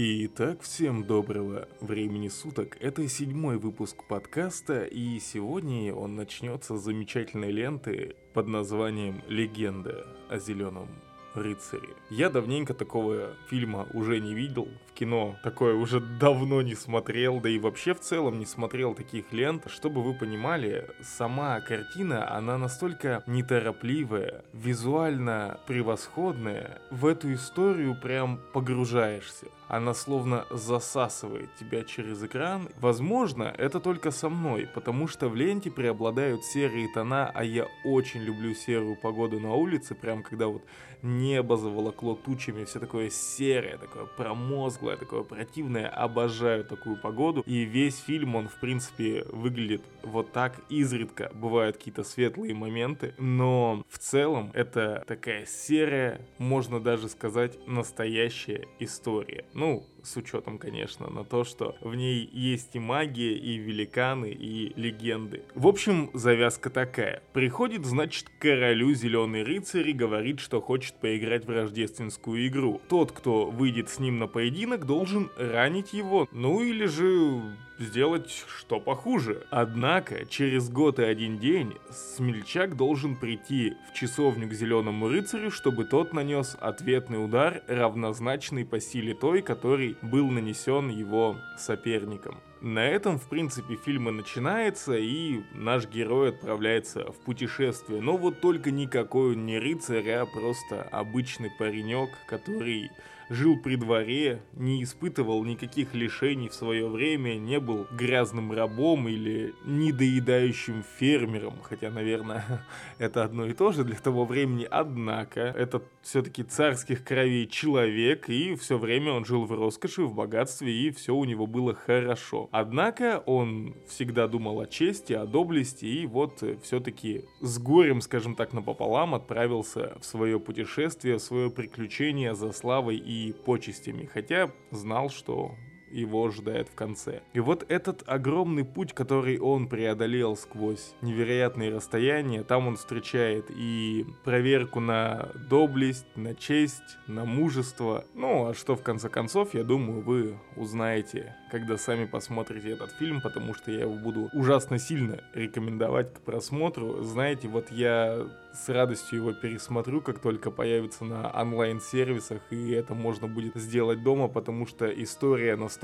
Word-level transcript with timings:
Итак, 0.00 0.62
всем 0.62 1.02
доброго 1.02 1.66
времени 1.80 2.28
суток. 2.28 2.76
Это 2.78 3.08
седьмой 3.08 3.58
выпуск 3.58 4.04
подкаста, 4.04 4.84
и 4.84 5.18
сегодня 5.18 5.92
он 5.92 6.14
начнется 6.14 6.76
с 6.76 6.84
замечательной 6.84 7.50
ленты 7.50 8.14
под 8.32 8.46
названием 8.46 9.20
«Легенда 9.26 10.06
о 10.30 10.38
зеленом 10.38 10.86
рыцаре». 11.34 11.88
Я 12.10 12.30
давненько 12.30 12.74
такого 12.74 13.34
фильма 13.50 13.88
уже 13.92 14.20
не 14.20 14.36
видел, 14.36 14.68
в 14.86 14.92
кино 14.94 15.34
такое 15.42 15.74
уже 15.74 15.98
давно 15.98 16.62
не 16.62 16.76
смотрел, 16.76 17.40
да 17.40 17.48
и 17.48 17.58
вообще 17.58 17.92
в 17.92 17.98
целом 17.98 18.38
не 18.38 18.46
смотрел 18.46 18.94
таких 18.94 19.32
лент. 19.32 19.64
Чтобы 19.68 20.04
вы 20.04 20.14
понимали, 20.14 20.88
сама 21.02 21.60
картина, 21.60 22.36
она 22.36 22.56
настолько 22.56 23.24
неторопливая, 23.26 24.44
визуально 24.52 25.58
превосходная, 25.66 26.80
в 26.92 27.04
эту 27.04 27.34
историю 27.34 28.00
прям 28.00 28.38
погружаешься 28.52 29.48
она 29.68 29.94
словно 29.94 30.46
засасывает 30.50 31.54
тебя 31.56 31.84
через 31.84 32.22
экран. 32.22 32.68
Возможно, 32.80 33.54
это 33.56 33.80
только 33.80 34.10
со 34.10 34.28
мной, 34.28 34.68
потому 34.74 35.06
что 35.08 35.28
в 35.28 35.36
ленте 35.36 35.70
преобладают 35.70 36.44
серые 36.44 36.88
тона, 36.92 37.30
а 37.34 37.44
я 37.44 37.68
очень 37.84 38.20
люблю 38.20 38.54
серую 38.54 38.96
погоду 38.96 39.38
на 39.38 39.54
улице, 39.54 39.94
прям 39.94 40.22
когда 40.22 40.48
вот 40.48 40.62
небо 41.02 41.56
заволокло 41.56 42.14
тучами, 42.14 42.64
все 42.64 42.80
такое 42.80 43.10
серое, 43.10 43.78
такое 43.78 44.06
промозглое, 44.06 44.96
такое 44.96 45.22
противное. 45.22 45.88
Обожаю 45.88 46.64
такую 46.64 46.96
погоду. 46.96 47.42
И 47.46 47.60
весь 47.60 47.98
фильм, 47.98 48.36
он 48.36 48.48
в 48.48 48.58
принципе 48.60 49.24
выглядит 49.30 49.82
вот 50.02 50.32
так 50.32 50.60
изредка. 50.68 51.30
Бывают 51.34 51.76
какие-то 51.76 52.04
светлые 52.04 52.54
моменты, 52.54 53.14
но 53.18 53.84
в 53.88 53.98
целом 53.98 54.50
это 54.54 55.04
такая 55.06 55.46
серая, 55.46 56.20
можно 56.38 56.80
даже 56.80 57.08
сказать, 57.08 57.58
настоящая 57.66 58.66
история. 58.78 59.44
Ну, 59.58 59.84
с 60.04 60.16
учетом, 60.16 60.56
конечно, 60.56 61.10
на 61.10 61.24
то, 61.24 61.42
что 61.42 61.74
в 61.80 61.96
ней 61.96 62.30
есть 62.32 62.76
и 62.76 62.78
магия, 62.78 63.32
и 63.32 63.56
великаны, 63.56 64.30
и 64.30 64.72
легенды. 64.80 65.42
В 65.56 65.66
общем, 65.66 66.10
завязка 66.14 66.70
такая. 66.70 67.24
Приходит, 67.32 67.84
значит, 67.84 68.28
к 68.28 68.40
королю 68.40 68.94
зеленый 68.94 69.42
рыцарь 69.42 69.88
и 69.88 69.92
говорит, 69.92 70.38
что 70.38 70.60
хочет 70.60 70.94
поиграть 71.00 71.44
в 71.44 71.50
рождественскую 71.50 72.46
игру. 72.46 72.80
Тот, 72.88 73.10
кто 73.10 73.46
выйдет 73.46 73.88
с 73.88 73.98
ним 73.98 74.20
на 74.20 74.28
поединок, 74.28 74.86
должен 74.86 75.28
ранить 75.36 75.92
его, 75.92 76.28
ну 76.30 76.62
или 76.62 76.86
же 76.86 77.56
сделать 77.78 78.30
что 78.30 78.80
похуже. 78.80 79.46
Однако, 79.50 80.26
через 80.26 80.68
год 80.68 80.98
и 80.98 81.04
один 81.04 81.38
день 81.38 81.74
смельчак 81.90 82.76
должен 82.76 83.16
прийти 83.16 83.74
в 83.90 83.94
часовню 83.94 84.48
к 84.48 84.52
Зеленому 84.52 85.08
Рыцарю, 85.08 85.50
чтобы 85.50 85.84
тот 85.84 86.12
нанес 86.12 86.56
ответный 86.60 87.24
удар, 87.24 87.62
равнозначный 87.66 88.64
по 88.64 88.80
силе 88.80 89.14
той, 89.14 89.42
который 89.42 89.96
был 90.02 90.28
нанесен 90.28 90.88
его 90.88 91.36
соперником. 91.56 92.40
На 92.60 92.84
этом, 92.84 93.20
в 93.20 93.28
принципе, 93.28 93.76
фильм 93.76 94.08
и 94.08 94.12
начинается, 94.12 94.96
и 94.96 95.42
наш 95.54 95.86
герой 95.88 96.30
отправляется 96.30 97.12
в 97.12 97.16
путешествие. 97.20 98.00
Но 98.00 98.16
вот 98.16 98.40
только 98.40 98.72
никакой 98.72 99.34
он 99.34 99.46
не 99.46 99.58
рыцарь, 99.58 100.10
а 100.10 100.26
просто 100.26 100.82
обычный 100.82 101.50
паренек, 101.56 102.10
который 102.26 102.90
жил 103.28 103.58
при 103.58 103.76
дворе, 103.76 104.42
не 104.54 104.82
испытывал 104.82 105.44
никаких 105.44 105.94
лишений 105.94 106.48
в 106.48 106.54
свое 106.54 106.88
время, 106.88 107.34
не 107.34 107.60
был 107.60 107.86
грязным 107.92 108.52
рабом 108.52 109.08
или 109.08 109.54
недоедающим 109.64 110.84
фермером, 110.98 111.54
хотя, 111.62 111.90
наверное, 111.90 112.66
это 112.98 113.24
одно 113.24 113.46
и 113.46 113.52
то 113.52 113.72
же 113.72 113.84
для 113.84 113.96
того 113.96 114.24
времени, 114.24 114.66
однако, 114.70 115.40
это 115.40 115.82
все-таки 116.02 116.42
царских 116.42 117.04
кровей 117.04 117.46
человек, 117.46 118.28
и 118.28 118.54
все 118.54 118.78
время 118.78 119.12
он 119.12 119.24
жил 119.24 119.44
в 119.44 119.52
роскоши, 119.52 120.02
в 120.02 120.14
богатстве, 120.14 120.72
и 120.72 120.90
все 120.90 121.14
у 121.14 121.24
него 121.24 121.46
было 121.46 121.74
хорошо. 121.74 122.48
Однако 122.50 123.22
он 123.26 123.74
всегда 123.88 124.26
думал 124.26 124.60
о 124.60 124.66
чести, 124.66 125.12
о 125.12 125.26
доблести, 125.26 125.84
и 125.84 126.06
вот 126.06 126.42
все-таки 126.62 127.24
с 127.40 127.58
горем, 127.58 128.00
скажем 128.00 128.34
так, 128.34 128.52
напополам 128.52 129.14
отправился 129.14 129.96
в 130.00 130.04
свое 130.04 130.40
путешествие, 130.40 131.18
в 131.18 131.22
свое 131.22 131.50
приключение 131.50 132.34
за 132.34 132.52
славой 132.52 132.96
и 132.96 133.17
почестями, 133.44 134.06
хотя 134.06 134.52
знал, 134.70 135.10
что 135.10 135.54
его 135.90 136.26
ожидает 136.26 136.68
в 136.68 136.74
конце. 136.74 137.22
И 137.32 137.40
вот 137.40 137.64
этот 137.68 138.02
огромный 138.06 138.64
путь, 138.64 138.92
который 138.92 139.38
он 139.38 139.68
преодолел 139.68 140.36
сквозь 140.36 140.94
невероятные 141.02 141.70
расстояния, 141.70 142.42
там 142.42 142.68
он 142.68 142.76
встречает 142.76 143.46
и 143.50 144.06
проверку 144.24 144.80
на 144.80 145.30
доблесть, 145.48 146.06
на 146.16 146.34
честь, 146.34 146.98
на 147.06 147.24
мужество. 147.24 148.04
Ну, 148.14 148.48
а 148.48 148.54
что 148.54 148.76
в 148.76 148.82
конце 148.82 149.08
концов, 149.08 149.54
я 149.54 149.64
думаю, 149.64 150.00
вы 150.02 150.38
узнаете, 150.56 151.36
когда 151.50 151.76
сами 151.76 152.06
посмотрите 152.06 152.70
этот 152.70 152.92
фильм, 152.92 153.20
потому 153.20 153.54
что 153.54 153.70
я 153.70 153.80
его 153.80 153.94
буду 153.94 154.30
ужасно 154.32 154.78
сильно 154.78 155.22
рекомендовать 155.34 156.14
к 156.14 156.20
просмотру. 156.20 157.02
Знаете, 157.02 157.48
вот 157.48 157.70
я 157.70 158.26
с 158.52 158.68
радостью 158.68 159.18
его 159.18 159.32
пересмотрю, 159.32 160.00
как 160.00 160.18
только 160.18 160.50
появится 160.50 161.04
на 161.04 161.30
онлайн-сервисах, 161.30 162.40
и 162.50 162.70
это 162.72 162.94
можно 162.94 163.28
будет 163.28 163.54
сделать 163.56 164.02
дома, 164.02 164.28
потому 164.28 164.66
что 164.66 164.86
история 164.86 165.56
настолько 165.56 165.77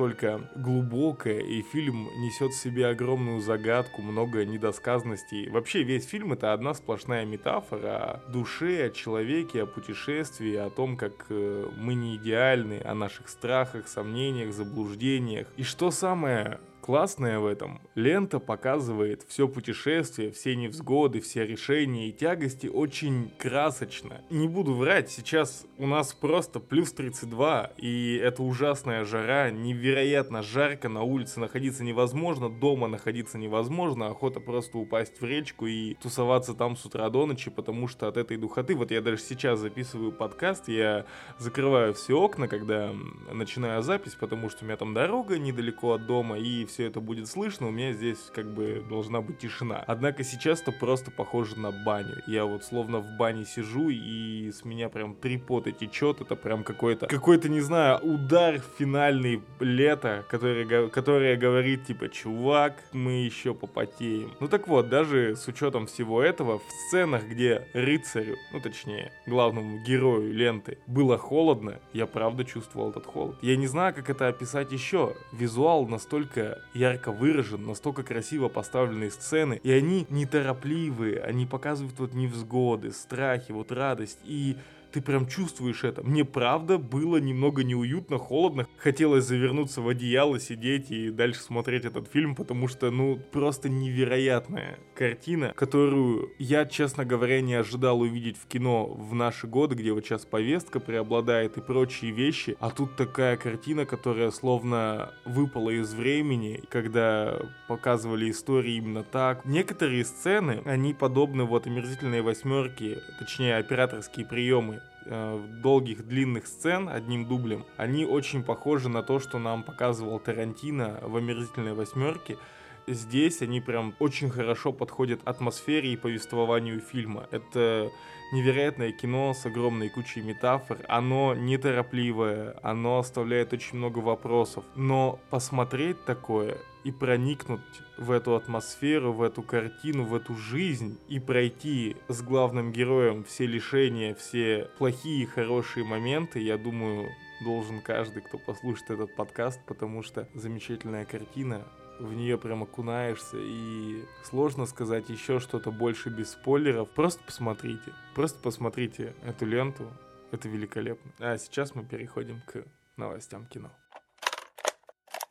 глубокая, 0.54 1.40
и 1.40 1.62
фильм 1.62 2.08
несет 2.16 2.52
в 2.52 2.60
себе 2.60 2.88
огромную 2.88 3.40
загадку, 3.40 4.02
много 4.02 4.44
недосказанностей. 4.44 5.48
Вообще 5.50 5.82
весь 5.82 6.06
фильм 6.06 6.32
это 6.32 6.52
одна 6.52 6.74
сплошная 6.74 7.24
метафора 7.24 7.96
о 7.96 8.30
душе, 8.30 8.86
о 8.86 8.90
человеке, 8.90 9.62
о 9.62 9.66
путешествии, 9.66 10.56
о 10.56 10.70
том, 10.70 10.96
как 10.96 11.26
э, 11.30 11.68
мы 11.76 11.94
не 11.94 12.16
идеальны, 12.16 12.80
о 12.84 12.94
наших 12.94 13.28
страхах, 13.28 13.88
сомнениях, 13.88 14.52
заблуждениях. 14.52 15.46
И 15.56 15.62
что 15.62 15.90
самое 15.90 16.60
Классное 16.84 17.38
в 17.38 17.46
этом, 17.46 17.80
лента 17.94 18.38
показывает 18.38 19.24
все 19.26 19.48
путешествие, 19.48 20.30
все 20.30 20.54
невзгоды, 20.54 21.22
все 21.22 21.46
решения 21.46 22.10
и 22.10 22.12
тягости 22.12 22.66
очень 22.66 23.32
красочно. 23.38 24.20
Не 24.28 24.48
буду 24.48 24.74
врать, 24.74 25.10
сейчас 25.10 25.64
у 25.78 25.86
нас 25.86 26.12
просто 26.12 26.60
плюс 26.60 26.92
32, 26.92 27.72
и 27.78 28.20
это 28.22 28.42
ужасная 28.42 29.06
жара, 29.06 29.50
невероятно 29.50 30.42
жарко, 30.42 30.90
на 30.90 31.04
улице 31.04 31.40
находиться 31.40 31.84
невозможно, 31.84 32.50
дома 32.50 32.86
находиться 32.86 33.38
невозможно, 33.38 34.08
охота 34.08 34.40
просто 34.40 34.76
упасть 34.76 35.22
в 35.22 35.24
речку 35.24 35.66
и 35.66 35.94
тусоваться 35.94 36.52
там 36.52 36.76
с 36.76 36.84
утра 36.84 37.08
до 37.08 37.24
ночи, 37.24 37.50
потому 37.50 37.88
что 37.88 38.08
от 38.08 38.18
этой 38.18 38.36
духоты, 38.36 38.74
вот 38.74 38.90
я 38.90 39.00
даже 39.00 39.22
сейчас 39.22 39.58
записываю 39.58 40.12
подкаст, 40.12 40.68
я 40.68 41.06
закрываю 41.38 41.94
все 41.94 42.20
окна, 42.20 42.46
когда 42.46 42.92
начинаю 43.32 43.82
запись, 43.82 44.18
потому 44.20 44.50
что 44.50 44.64
у 44.64 44.66
меня 44.66 44.76
там 44.76 44.92
дорога 44.92 45.38
недалеко 45.38 45.94
от 45.94 46.06
дома, 46.06 46.38
и 46.38 46.66
все 46.73 46.73
это 46.82 47.00
будет 47.00 47.28
слышно, 47.28 47.68
у 47.68 47.70
меня 47.70 47.92
здесь 47.92 48.18
как 48.34 48.52
бы 48.52 48.84
должна 48.88 49.20
быть 49.20 49.38
тишина. 49.38 49.84
Однако 49.86 50.24
сейчас 50.24 50.62
это 50.62 50.72
просто 50.72 51.10
похоже 51.10 51.58
на 51.58 51.70
баню. 51.70 52.22
Я 52.26 52.44
вот 52.44 52.64
словно 52.64 52.98
в 52.98 53.16
бане 53.16 53.44
сижу, 53.44 53.88
и 53.90 54.50
с 54.50 54.64
меня 54.64 54.88
прям 54.88 55.14
три 55.14 55.38
пота 55.38 55.72
течет. 55.72 56.20
Это 56.20 56.36
прям 56.36 56.64
какой-то, 56.64 57.06
какой-то, 57.06 57.48
не 57.48 57.60
знаю, 57.60 57.98
удар 58.02 58.60
финальный 58.78 59.42
лета, 59.60 60.24
который, 60.28 60.90
который 60.90 61.36
говорит, 61.36 61.86
типа, 61.86 62.08
чувак, 62.08 62.82
мы 62.92 63.24
еще 63.24 63.54
попотеем. 63.54 64.32
Ну 64.40 64.48
так 64.48 64.68
вот, 64.68 64.88
даже 64.88 65.36
с 65.36 65.46
учетом 65.48 65.86
всего 65.86 66.22
этого, 66.22 66.58
в 66.58 66.72
сценах, 66.86 67.24
где 67.24 67.68
рыцарю, 67.74 68.36
ну 68.52 68.60
точнее, 68.60 69.12
главному 69.26 69.78
герою 69.78 70.32
ленты, 70.32 70.78
было 70.86 71.18
холодно, 71.18 71.80
я 71.92 72.06
правда 72.06 72.44
чувствовал 72.44 72.90
этот 72.90 73.06
холод. 73.06 73.36
Я 73.42 73.56
не 73.56 73.66
знаю, 73.66 73.94
как 73.94 74.10
это 74.10 74.28
описать 74.28 74.72
еще. 74.72 75.14
Визуал 75.32 75.86
настолько 75.86 76.63
ярко 76.72 77.12
выражен, 77.12 77.66
настолько 77.66 78.02
красиво 78.02 78.48
поставленные 78.48 79.10
сцены, 79.10 79.60
и 79.62 79.70
они 79.70 80.06
неторопливые, 80.08 81.20
они 81.20 81.46
показывают 81.46 81.98
вот 81.98 82.14
невзгоды, 82.14 82.92
страхи, 82.92 83.52
вот 83.52 83.70
радость, 83.70 84.20
и 84.24 84.56
ты 84.94 85.02
прям 85.02 85.26
чувствуешь 85.26 85.82
это. 85.82 86.04
Мне 86.04 86.24
правда 86.24 86.78
было 86.78 87.16
немного 87.16 87.64
неуютно, 87.64 88.16
холодно. 88.16 88.68
Хотелось 88.76 89.24
завернуться 89.24 89.80
в 89.80 89.88
одеяло, 89.88 90.38
сидеть 90.38 90.92
и 90.92 91.10
дальше 91.10 91.40
смотреть 91.40 91.84
этот 91.84 92.06
фильм, 92.12 92.36
потому 92.36 92.68
что, 92.68 92.92
ну, 92.92 93.18
просто 93.32 93.68
невероятная 93.68 94.78
картина, 94.94 95.52
которую 95.56 96.30
я, 96.38 96.64
честно 96.64 97.04
говоря, 97.04 97.40
не 97.40 97.54
ожидал 97.54 98.02
увидеть 98.02 98.36
в 98.36 98.46
кино 98.46 98.86
в 98.86 99.14
наши 99.14 99.48
годы, 99.48 99.74
где 99.74 99.90
вот 99.92 100.04
сейчас 100.04 100.24
повестка 100.24 100.78
преобладает 100.78 101.56
и 101.56 101.60
прочие 101.60 102.12
вещи. 102.12 102.56
А 102.60 102.70
тут 102.70 102.94
такая 102.94 103.36
картина, 103.36 103.86
которая 103.86 104.30
словно 104.30 105.12
выпала 105.24 105.70
из 105.70 105.92
времени, 105.92 106.62
когда 106.70 107.42
показывали 107.66 108.30
истории 108.30 108.76
именно 108.76 109.02
так. 109.02 109.44
Некоторые 109.44 110.04
сцены, 110.04 110.62
они 110.64 110.94
подобны 110.94 111.42
вот 111.42 111.66
омерзительной 111.66 112.22
восьмерке, 112.22 113.02
точнее 113.18 113.56
операторские 113.56 114.24
приемы 114.24 114.82
долгих 115.06 116.06
длинных 116.06 116.46
сцен 116.46 116.88
одним 116.88 117.26
дублем, 117.26 117.66
они 117.76 118.06
очень 118.06 118.42
похожи 118.42 118.88
на 118.88 119.02
то, 119.02 119.20
что 119.20 119.38
нам 119.38 119.62
показывал 119.62 120.18
Тарантино 120.18 120.98
в 121.02 121.16
«Омерзительной 121.16 121.74
восьмерке», 121.74 122.38
здесь 122.86 123.42
они 123.42 123.60
прям 123.60 123.94
очень 123.98 124.30
хорошо 124.30 124.72
подходят 124.72 125.20
атмосфере 125.24 125.92
и 125.92 125.96
повествованию 125.96 126.80
фильма. 126.80 127.26
Это 127.30 127.90
невероятное 128.34 128.92
кино 128.92 129.32
с 129.32 129.46
огромной 129.46 129.88
кучей 129.88 130.20
метафор. 130.20 130.78
Оно 130.88 131.34
неторопливое, 131.34 132.56
оно 132.62 132.98
оставляет 132.98 133.52
очень 133.52 133.78
много 133.78 134.00
вопросов. 134.00 134.64
Но 134.74 135.20
посмотреть 135.30 136.04
такое 136.04 136.58
и 136.82 136.90
проникнуть 136.90 137.60
в 137.96 138.10
эту 138.10 138.34
атмосферу, 138.34 139.12
в 139.12 139.22
эту 139.22 139.42
картину, 139.42 140.04
в 140.04 140.14
эту 140.14 140.34
жизнь 140.34 140.98
и 141.08 141.18
пройти 141.20 141.96
с 142.08 142.20
главным 142.22 142.72
героем 142.72 143.24
все 143.24 143.46
лишения, 143.46 144.14
все 144.14 144.68
плохие 144.78 145.22
и 145.22 145.26
хорошие 145.26 145.84
моменты, 145.84 146.40
я 146.40 146.58
думаю, 146.58 147.08
должен 147.42 147.80
каждый, 147.80 148.22
кто 148.22 148.38
послушает 148.38 148.90
этот 148.90 149.16
подкаст, 149.16 149.60
потому 149.66 150.02
что 150.02 150.28
замечательная 150.34 151.04
картина, 151.04 151.62
в 151.98 152.12
нее 152.12 152.38
прям 152.38 152.62
окунаешься, 152.62 153.36
и 153.38 154.04
сложно 154.22 154.66
сказать 154.66 155.08
еще 155.08 155.40
что-то 155.40 155.70
больше 155.70 156.10
без 156.10 156.32
спойлеров. 156.32 156.90
Просто 156.90 157.22
посмотрите, 157.24 157.92
просто 158.14 158.38
посмотрите 158.40 159.14
эту 159.22 159.46
ленту, 159.46 159.90
это 160.30 160.48
великолепно. 160.48 161.12
А 161.18 161.38
сейчас 161.38 161.74
мы 161.74 161.84
переходим 161.84 162.40
к 162.46 162.64
новостям 162.96 163.46
кино. 163.46 163.70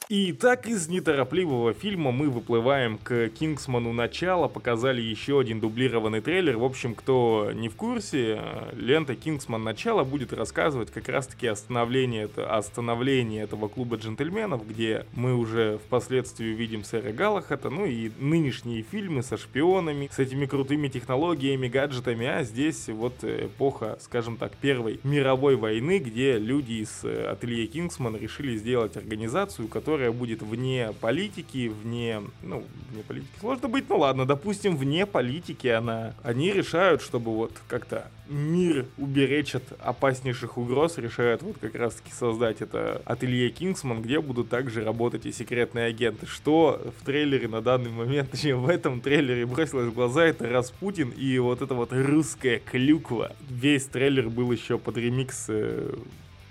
И 0.10 0.34
так 0.34 0.68
из 0.68 0.90
неторопливого 0.90 1.74
фильма 1.74 2.12
мы 2.12 2.30
выплываем 2.30 2.98
к 2.98 3.30
Кингсману. 3.30 3.94
Начала, 3.94 4.50
показали 4.50 5.02
еще 5.02 5.40
один 5.40 5.62
дублированный 5.62 6.20
трейлер. 6.20 6.58
В 6.58 6.66
общем, 6.66 6.94
кто 6.94 7.52
не 7.54 7.70
в 7.70 7.76
курсе, 7.76 8.42
лента 8.74 9.16
Кингсман. 9.16 9.64
Начало 9.64 10.04
будет 10.04 10.34
рассказывать 10.34 10.92
как 10.92 11.08
раз-таки 11.08 11.48
остановление, 11.48 12.30
остановление 12.36 13.44
этого 13.44 13.70
клуба 13.70 13.96
джентльменов, 13.96 14.68
где 14.68 15.06
мы 15.14 15.36
уже 15.36 15.80
впоследствии 15.86 16.54
увидим 16.54 16.84
сэра 16.84 17.14
Галахата, 17.14 17.70
ну 17.70 17.86
и 17.86 18.12
нынешние 18.20 18.84
фильмы 18.84 19.24
со 19.24 19.38
шпионами, 19.38 20.10
с 20.12 20.20
этими 20.20 20.46
крутыми 20.46 20.90
технологиями, 20.90 21.70
гаджетами, 21.70 22.28
а 22.28 22.44
здесь 22.44 22.90
вот 22.90 23.24
эпоха, 23.24 23.98
скажем 24.02 24.36
так, 24.36 24.58
Первой 24.58 25.00
мировой 25.04 25.56
войны, 25.56 26.00
где 26.00 26.38
люди 26.38 26.84
из 26.84 27.06
ателье 27.06 27.68
Кингсман 27.68 28.18
решили 28.18 28.58
сделать 28.58 28.98
организацию, 28.98 29.70
которая 29.70 29.93
которая 29.94 30.12
будет 30.12 30.42
вне 30.42 30.92
политики, 31.02 31.68
вне, 31.68 32.20
ну, 32.42 32.64
вне 32.90 33.04
политики 33.04 33.30
сложно 33.40 33.68
быть, 33.68 33.88
ну 33.90 34.00
ладно, 34.00 34.26
допустим, 34.26 34.76
вне 34.76 35.06
политики 35.06 35.68
она. 35.68 36.16
Они 36.24 36.52
решают, 36.52 37.04
чтобы 37.04 37.32
вот 37.32 37.52
как-то 37.68 38.08
мир 38.28 38.88
уберечь 38.98 39.54
от 39.54 39.64
опаснейших 39.80 40.58
угроз, 40.58 40.98
решают 40.98 41.44
вот 41.44 41.58
как 41.62 41.76
раз-таки 41.76 42.12
создать 42.12 42.62
это 42.62 43.04
ателье 43.06 43.52
Кингсман, 43.52 44.02
где 44.02 44.20
будут 44.20 44.50
также 44.50 44.84
работать 44.84 45.28
и 45.28 45.32
секретные 45.32 45.86
агенты. 45.86 46.26
Что 46.26 46.82
в 47.00 47.06
трейлере 47.06 47.48
на 47.48 47.62
данный 47.62 47.92
момент, 47.92 48.32
точнее 48.32 48.56
в 48.56 48.70
этом 48.70 49.00
трейлере 49.00 49.46
бросилось 49.46 49.90
в 49.90 49.94
глаза, 49.94 50.26
это 50.26 50.50
Распутин 50.50 51.10
и 51.10 51.38
вот 51.38 51.62
эта 51.62 51.76
вот 51.76 51.94
русская 51.94 52.58
клюква. 52.58 53.36
Весь 53.48 53.86
трейлер 53.86 54.30
был 54.30 54.52
еще 54.52 54.80
под 54.80 54.98
ремикс 54.98 55.46
э, 55.50 55.94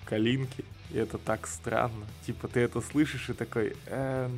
Калинки. 0.04 0.64
И 0.92 0.98
это 0.98 1.16
так 1.18 1.46
странно. 1.46 2.06
Типа 2.26 2.48
ты 2.48 2.60
это 2.60 2.80
слышишь 2.80 3.30
и 3.30 3.32
такой, 3.32 3.74
эм, 3.86 4.30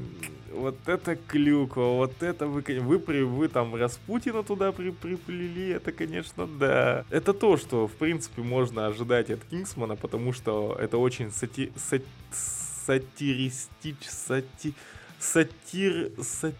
вот 0.52 0.76
это 0.86 1.16
клюква, 1.16 1.96
вот 1.96 2.22
это 2.22 2.46
вы, 2.46 2.62
вы, 2.80 2.98
при, 3.00 3.22
вы 3.22 3.48
там 3.48 3.74
Распутина 3.74 4.44
туда 4.44 4.70
при, 4.70 4.90
приплели, 4.90 5.70
это, 5.70 5.90
конечно, 5.90 6.46
да. 6.46 7.04
Это 7.10 7.34
то, 7.34 7.56
что, 7.56 7.88
в 7.88 7.92
принципе, 7.92 8.42
можно 8.42 8.86
ожидать 8.86 9.30
от 9.30 9.44
Кингсмана, 9.44 9.96
потому 9.96 10.32
что 10.32 10.76
это 10.80 10.96
очень 10.96 11.32
сати, 11.32 11.72
сати, 11.76 12.04
сатиристич, 12.86 13.96
сати, 14.08 14.74
сатир, 15.32 16.10
сатир 16.20 16.54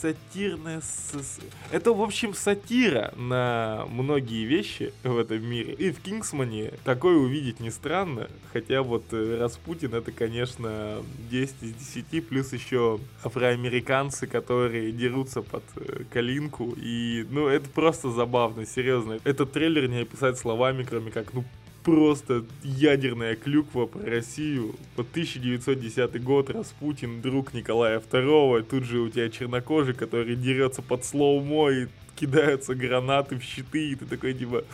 сатирная... 0.00 0.80
Это, 1.70 1.92
в 1.92 2.02
общем, 2.02 2.34
сатира 2.34 3.12
на 3.16 3.84
многие 3.90 4.44
вещи 4.44 4.92
в 5.02 5.16
этом 5.16 5.44
мире. 5.44 5.74
И 5.74 5.90
в 5.90 6.00
Кингсмане 6.00 6.72
такое 6.84 7.16
увидеть 7.16 7.60
не 7.60 7.70
странно. 7.70 8.28
Хотя 8.52 8.82
вот 8.82 9.04
э, 9.12 9.38
Распутин 9.40 9.94
это, 9.94 10.12
конечно, 10.12 11.02
10 11.30 11.54
из 11.62 11.74
10. 11.74 12.28
Плюс 12.28 12.52
еще 12.52 13.00
афроамериканцы, 13.24 14.26
которые 14.26 14.92
дерутся 14.92 15.42
под 15.42 15.62
э, 15.76 16.04
калинку. 16.10 16.74
И, 16.76 17.26
ну, 17.30 17.48
это 17.48 17.68
просто 17.68 18.10
забавно, 18.10 18.66
серьезно. 18.66 19.18
Этот 19.24 19.52
трейлер 19.52 19.88
не 19.88 20.02
описать 20.02 20.38
словами, 20.38 20.84
кроме 20.84 21.10
как, 21.10 21.32
ну, 21.32 21.44
просто 21.84 22.44
ядерная 22.62 23.36
клюква 23.36 23.86
про 23.86 24.04
Россию. 24.04 24.74
По 24.96 25.02
1910 25.02 26.22
год 26.22 26.50
Распутин, 26.50 27.20
друг 27.20 27.54
Николая 27.54 28.00
II, 28.00 28.62
тут 28.62 28.84
же 28.84 29.00
у 29.00 29.08
тебя 29.08 29.28
чернокожий, 29.28 29.94
который 29.94 30.36
дерется 30.36 30.82
под 30.82 31.04
slow-mo 31.04 31.70
и 31.70 31.86
кидаются 32.16 32.74
гранаты 32.74 33.36
в 33.36 33.42
щиты, 33.42 33.90
и 33.90 33.94
ты 33.94 34.06
такой 34.06 34.34
типа... 34.34 34.64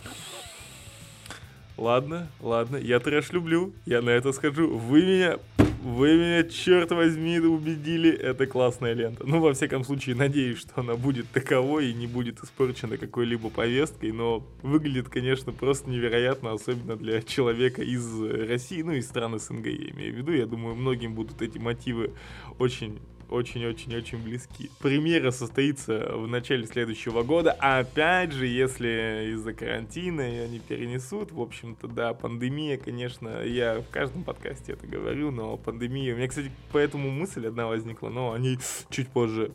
Ладно, 1.77 2.27
ладно, 2.41 2.75
я 2.75 2.99
трэш 2.99 3.31
люблю, 3.31 3.73
я 3.85 4.01
на 4.01 4.09
это 4.09 4.33
схожу. 4.33 4.77
Вы 4.77 5.01
меня 5.01 5.37
вы 5.83 6.15
меня, 6.15 6.43
черт 6.43 6.91
возьми, 6.91 7.39
убедили, 7.39 8.11
это 8.11 8.45
классная 8.45 8.93
лента. 8.93 9.25
Ну, 9.25 9.39
во 9.39 9.53
всяком 9.53 9.83
случае, 9.83 10.15
надеюсь, 10.15 10.59
что 10.59 10.81
она 10.81 10.95
будет 10.95 11.29
таковой 11.29 11.89
и 11.89 11.93
не 11.93 12.07
будет 12.07 12.43
испорчена 12.43 12.97
какой-либо 12.97 13.49
повесткой, 13.49 14.11
но 14.11 14.45
выглядит, 14.61 15.09
конечно, 15.09 15.51
просто 15.51 15.89
невероятно, 15.89 16.51
особенно 16.51 16.95
для 16.95 17.21
человека 17.21 17.81
из 17.81 18.21
России, 18.21 18.81
ну, 18.81 18.93
из 18.93 19.07
стран 19.07 19.39
СНГ, 19.39 19.67
я 19.67 19.89
имею 19.91 20.13
в 20.13 20.17
виду. 20.17 20.33
Я 20.33 20.45
думаю, 20.45 20.75
многим 20.75 21.13
будут 21.13 21.41
эти 21.41 21.57
мотивы 21.57 22.13
очень 22.57 22.99
очень-очень-очень 23.29 24.17
близки. 24.17 24.69
Премьера 24.79 25.31
состоится 25.31 26.15
в 26.15 26.27
начале 26.27 26.65
следующего 26.65 27.23
года. 27.23 27.55
А 27.59 27.79
опять 27.79 28.31
же, 28.31 28.47
если 28.47 29.31
из-за 29.33 29.53
карантина 29.53 30.23
они 30.23 30.59
перенесут, 30.59 31.31
в 31.31 31.41
общем-то, 31.41 31.87
да, 31.87 32.13
пандемия, 32.13 32.77
конечно, 32.77 33.43
я 33.43 33.81
в 33.81 33.89
каждом 33.89 34.23
подкасте 34.23 34.73
это 34.73 34.87
говорю, 34.87 35.31
но 35.31 35.57
пандемия... 35.57 36.13
У 36.13 36.17
меня, 36.17 36.27
кстати, 36.27 36.51
поэтому 36.71 37.09
мысль 37.09 37.47
одна 37.47 37.67
возникла, 37.67 38.09
но 38.09 38.33
они 38.33 38.57
чуть 38.89 39.09
позже 39.09 39.51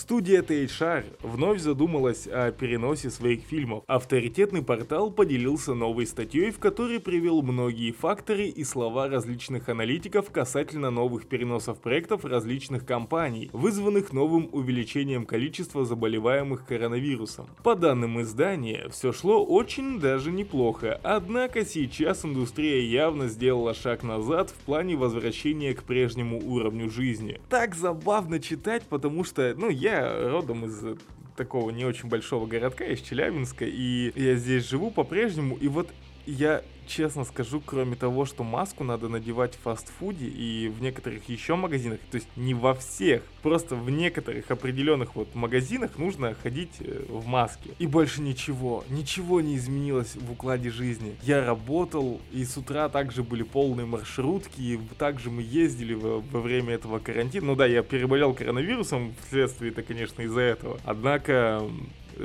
Студия 0.00 0.40
THR 0.40 1.04
вновь 1.20 1.60
задумалась 1.60 2.26
о 2.26 2.52
переносе 2.52 3.10
своих 3.10 3.42
фильмов. 3.42 3.84
Авторитетный 3.86 4.62
портал 4.62 5.10
поделился 5.10 5.74
новой 5.74 6.06
статьей, 6.06 6.52
в 6.52 6.58
которой 6.58 7.00
привел 7.00 7.42
многие 7.42 7.92
факторы 7.92 8.46
и 8.46 8.64
слова 8.64 9.08
различных 9.08 9.68
аналитиков 9.68 10.30
касательно 10.30 10.90
новых 10.90 11.26
переносов 11.26 11.82
проектов 11.82 12.24
различных 12.24 12.86
компаний, 12.86 13.50
вызванных 13.52 14.14
новым 14.14 14.48
увеличением 14.52 15.26
количества 15.26 15.84
заболеваемых 15.84 16.64
коронавирусом. 16.64 17.48
По 17.62 17.74
данным 17.74 18.22
издания, 18.22 18.88
все 18.88 19.12
шло 19.12 19.44
очень 19.44 20.00
даже 20.00 20.32
неплохо, 20.32 20.98
однако 21.02 21.66
сейчас 21.66 22.24
индустрия 22.24 22.80
явно 22.80 23.28
сделала 23.28 23.74
шаг 23.74 24.02
назад 24.02 24.48
в 24.48 24.64
плане 24.64 24.96
возвращения 24.96 25.74
к 25.74 25.82
прежнему 25.82 26.40
уровню 26.42 26.88
жизни. 26.88 27.38
Так 27.50 27.74
забавно 27.74 28.40
читать, 28.40 28.84
потому 28.88 29.24
что, 29.24 29.54
ну, 29.58 29.68
я 29.68 29.89
родом 29.98 30.66
из 30.66 30.98
такого 31.36 31.70
не 31.70 31.84
очень 31.84 32.08
большого 32.08 32.46
городка, 32.46 32.84
из 32.84 33.00
Челябинска, 33.00 33.64
и 33.64 34.12
я 34.14 34.34
здесь 34.34 34.68
живу 34.68 34.90
по-прежнему, 34.90 35.56
и 35.56 35.68
вот 35.68 35.88
я 36.26 36.62
честно 36.90 37.24
скажу, 37.24 37.62
кроме 37.64 37.96
того, 37.96 38.26
что 38.26 38.44
маску 38.44 38.84
надо 38.84 39.08
надевать 39.08 39.54
в 39.54 39.60
фастфуде 39.60 40.26
и 40.26 40.68
в 40.68 40.82
некоторых 40.82 41.28
еще 41.28 41.54
магазинах, 41.54 42.00
то 42.10 42.16
есть 42.16 42.28
не 42.36 42.52
во 42.52 42.74
всех, 42.74 43.22
просто 43.42 43.76
в 43.76 43.88
некоторых 43.90 44.50
определенных 44.50 45.14
вот 45.14 45.34
магазинах 45.34 45.96
нужно 45.96 46.34
ходить 46.34 46.72
э, 46.80 47.04
в 47.08 47.26
маске. 47.26 47.70
И 47.78 47.86
больше 47.86 48.20
ничего, 48.20 48.84
ничего 48.90 49.40
не 49.40 49.56
изменилось 49.56 50.16
в 50.16 50.32
укладе 50.32 50.70
жизни. 50.70 51.16
Я 51.22 51.44
работал, 51.44 52.20
и 52.32 52.44
с 52.44 52.56
утра 52.56 52.88
также 52.88 53.22
были 53.22 53.44
полные 53.44 53.86
маршрутки, 53.86 54.60
и 54.60 54.80
также 54.98 55.30
мы 55.30 55.42
ездили 55.42 55.94
во, 55.94 56.20
во 56.20 56.40
время 56.40 56.74
этого 56.74 56.98
карантина. 56.98 57.46
Ну 57.46 57.56
да, 57.56 57.66
я 57.66 57.82
переболел 57.82 58.34
коронавирусом, 58.34 59.14
вследствие 59.26 59.70
это, 59.70 59.82
конечно, 59.82 60.22
из-за 60.22 60.40
этого. 60.40 60.80
Однако 60.84 61.62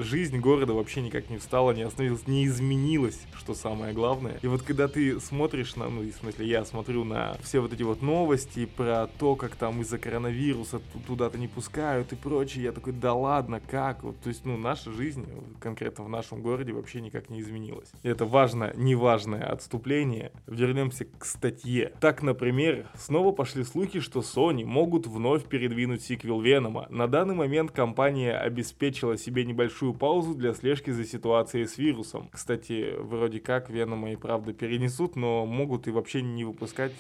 жизнь 0.02 0.40
города 0.40 0.74
вообще 0.74 1.02
никак 1.02 1.30
не 1.30 1.38
встала, 1.38 1.72
не 1.72 1.84
остановилась, 1.84 2.28
не 2.28 2.46
изменилась, 2.46 3.20
что 3.38 3.54
самое 3.54 3.94
главное. 3.94 4.40
И 4.42 4.48
вот 4.48 4.62
когда 4.62 4.88
ты 4.88 5.20
смотришь 5.20 5.76
на, 5.76 5.90
ну, 5.90 6.02
в 6.02 6.12
смысле, 6.12 6.48
я 6.48 6.66
смотрю 6.66 7.04
на 7.04 7.38
все 7.44 7.60
вот 7.60 7.74
эти 7.74 7.84
вот 7.84 8.02
новости 8.02 8.66
про 8.66 9.08
то, 9.20 9.36
как 9.36 9.56
там 9.56 9.82
из-за 9.82 9.98
коронавируса 9.98 10.82
туда-то 11.08 11.38
не 11.38 11.48
пускают 11.48 12.14
и 12.14 12.16
прочее, 12.16 12.66
я 12.66 12.72
такой, 12.72 12.94
да 12.94 13.14
ладно, 13.14 13.60
как? 13.60 14.04
Вот, 14.04 14.20
то 14.20 14.30
есть, 14.30 14.46
ну, 14.46 14.58
наша 14.58 14.92
жизнь, 14.92 15.26
конкретно 15.60 16.04
в 16.04 16.10
нашем 16.10 16.42
городе, 16.42 16.74
вообще 16.74 17.02
никак 17.02 17.30
не 17.30 17.42
изменилась. 17.42 17.90
И 18.04 18.10
это 18.10 18.26
важно, 18.26 18.74
неважное 18.76 19.44
отступление. 19.44 20.32
Вернемся 20.48 21.06
к 21.06 21.26
статье. 21.26 21.94
Так, 22.00 22.22
например, 22.22 22.88
снова 22.98 23.32
пошли 23.32 23.64
слухи, 23.64 24.00
что 24.00 24.20
Sony 24.20 24.66
могут 24.66 25.08
вновь 25.08 25.46
передвинуть 25.46 26.04
сиквел 26.04 26.42
Венома. 26.42 26.88
На 26.90 27.08
данный 27.08 27.36
момент 27.36 27.72
компания 27.72 28.38
обеспечила 28.38 29.18
себе 29.18 29.46
небольшую 29.46 29.85
небольшую 29.86 29.94
паузу 29.94 30.34
для 30.34 30.54
слежки 30.54 30.92
за 30.92 31.06
ситуацией 31.06 31.68
с 31.68 31.78
вирусом. 31.78 32.30
Кстати, 32.32 32.96
вроде 33.00 33.40
как 33.40 33.70
Венома 33.70 34.12
и 34.12 34.16
правда 34.16 34.54
перенесут, 34.54 35.16
но 35.16 35.46
могут 35.46 35.88
и 35.88 35.92
вообще 35.92 36.22
не 36.22 36.44
выпускать, 36.44 36.94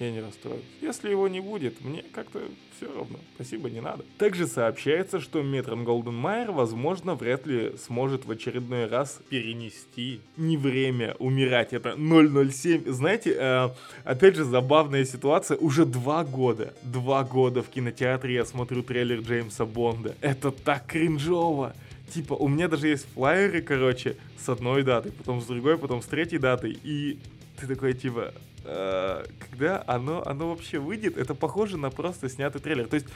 я 0.00 0.10
не 0.10 0.20
расстроюсь. 0.20 0.64
Если 0.80 1.10
его 1.10 1.28
не 1.28 1.40
будет, 1.40 1.84
мне 1.84 2.02
как-то 2.12 2.40
все 2.76 2.86
равно. 2.86 3.18
Спасибо, 3.34 3.70
не 3.70 3.80
надо. 3.80 4.04
Также 4.18 4.46
сообщается, 4.46 5.20
что 5.20 5.42
Метрон 5.42 5.84
Голден 5.84 6.14
Майер, 6.14 6.50
возможно, 6.50 7.14
вряд 7.14 7.46
ли 7.46 7.72
сможет 7.76 8.24
в 8.24 8.30
очередной 8.30 8.86
раз 8.86 9.20
перенести 9.28 10.20
не 10.36 10.56
время 10.56 11.14
умирать. 11.18 11.72
Это 11.72 11.96
007. 11.96 12.90
Знаете, 12.90 13.36
э, 13.38 13.68
опять 14.04 14.36
же, 14.36 14.44
забавная 14.44 15.04
ситуация. 15.04 15.56
Уже 15.58 15.84
два 15.84 16.24
года, 16.24 16.74
два 16.82 17.22
года 17.22 17.62
в 17.62 17.68
кинотеатре 17.68 18.34
я 18.34 18.44
смотрю 18.44 18.82
трейлер 18.82 19.20
Джеймса 19.20 19.64
Бонда. 19.64 20.16
Это 20.20 20.50
так 20.50 20.86
кринжово. 20.86 21.74
Типа, 22.10 22.34
у 22.34 22.48
меня 22.48 22.68
даже 22.68 22.88
есть 22.88 23.06
флайеры, 23.14 23.62
короче, 23.62 24.16
с 24.38 24.48
одной 24.48 24.82
датой, 24.82 25.12
потом 25.12 25.40
с 25.40 25.46
другой, 25.46 25.78
потом 25.78 26.02
с 26.02 26.06
третьей 26.06 26.38
датой. 26.38 26.78
И 26.82 27.18
ты 27.58 27.66
такой, 27.66 27.94
типа, 27.94 28.34
э, 28.64 29.24
когда 29.50 29.82
оно, 29.86 30.22
оно 30.26 30.50
вообще 30.50 30.78
выйдет, 30.78 31.16
это 31.16 31.34
похоже 31.34 31.78
на 31.78 31.90
просто 31.90 32.28
снятый 32.28 32.60
трейлер. 32.60 32.86
То 32.86 32.94
есть 32.94 33.06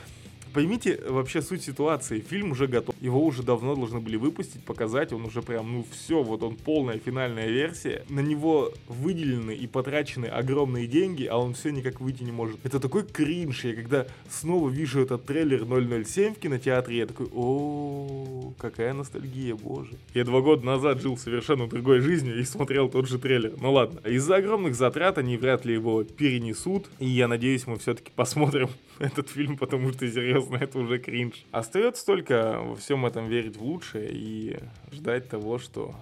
поймите 0.55 0.99
вообще 1.09 1.43
суть 1.43 1.63
ситуации. 1.63 2.21
Фильм 2.21 2.53
уже 2.53 2.67
готов. 2.67 2.95
Его 3.07 3.25
уже 3.25 3.45
давно 3.45 3.77
должны 3.77 4.01
были 4.01 4.17
выпустить, 4.17 4.65
показать. 4.65 5.13
Он 5.13 5.25
уже 5.27 5.41
прям, 5.41 5.73
ну 5.73 5.87
все, 5.93 6.25
вот 6.25 6.43
он 6.43 6.57
полная 6.57 6.99
финальная 6.99 7.47
версия. 7.47 8.05
На 8.09 8.19
него 8.19 8.73
выделены 8.89 9.55
и 9.55 9.69
потрачены 9.69 10.27
огромные 10.27 10.89
деньги, 10.89 11.25
а 11.25 11.37
он 11.37 11.55
все 11.55 11.71
никак 11.71 12.01
выйти 12.01 12.25
не 12.25 12.33
может. 12.33 12.59
Это 12.65 12.81
такой 12.81 13.05
кринж. 13.05 13.65
Я 13.65 13.77
когда 13.77 14.07
снова 14.29 14.69
вижу 14.69 15.01
этот 15.01 15.25
трейлер 15.25 15.65
007 16.05 16.35
в 16.35 16.39
кинотеатре, 16.41 16.99
я 16.99 17.07
такой, 17.07 17.29
о, 17.33 18.53
какая 18.59 18.93
ностальгия, 18.93 19.55
боже. 19.55 19.93
Я 20.13 20.25
два 20.25 20.41
года 20.41 20.67
назад 20.67 21.01
жил 21.01 21.17
совершенно 21.17 21.69
другой 21.69 22.01
жизнью 22.01 22.41
и 22.41 22.43
смотрел 22.43 22.89
тот 22.89 23.07
же 23.09 23.21
трейлер. 23.21 23.55
Ну 23.61 23.73
ладно. 23.73 24.01
Из-за 24.01 24.37
огромных 24.37 24.75
затрат 24.75 25.19
они 25.19 25.37
вряд 25.37 25.65
ли 25.65 25.75
его 25.75 26.03
перенесут. 26.03 26.87
И 26.99 27.07
я 27.07 27.29
надеюсь, 27.29 27.69
мы 27.69 27.79
все-таки 27.79 28.11
посмотрим 28.17 28.69
этот 28.99 29.29
фильм, 29.31 29.57
потому 29.57 29.93
что 29.93 30.11
серьезно 30.11 30.57
это 30.57 30.81
уже 30.81 30.99
кринж. 30.99 31.45
Остается 31.53 32.05
только 32.05 32.59
во 32.61 32.75
всем 32.75 32.96
этом 33.05 33.29
верить 33.29 33.57
в 33.57 33.63
лучшее 33.63 34.09
и 34.11 34.59
ждать 34.93 35.29
того, 35.29 35.59
что 35.59 35.95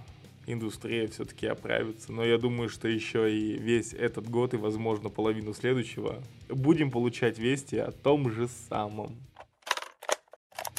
индустрия 0.47 1.07
все-таки 1.07 1.47
оправится. 1.47 2.11
Но 2.11 2.23
я 2.23 2.37
думаю, 2.37 2.69
что 2.69 2.87
еще 2.87 3.33
и 3.35 3.57
весь 3.57 3.93
этот 3.93 4.29
год 4.29 4.53
и, 4.53 4.57
возможно, 4.57 5.09
половину 5.09 5.53
следующего 5.53 6.21
будем 6.49 6.91
получать 6.91 7.39
вести 7.39 7.77
о 7.77 7.91
том 7.91 8.31
же 8.31 8.47
самом. 8.69 9.17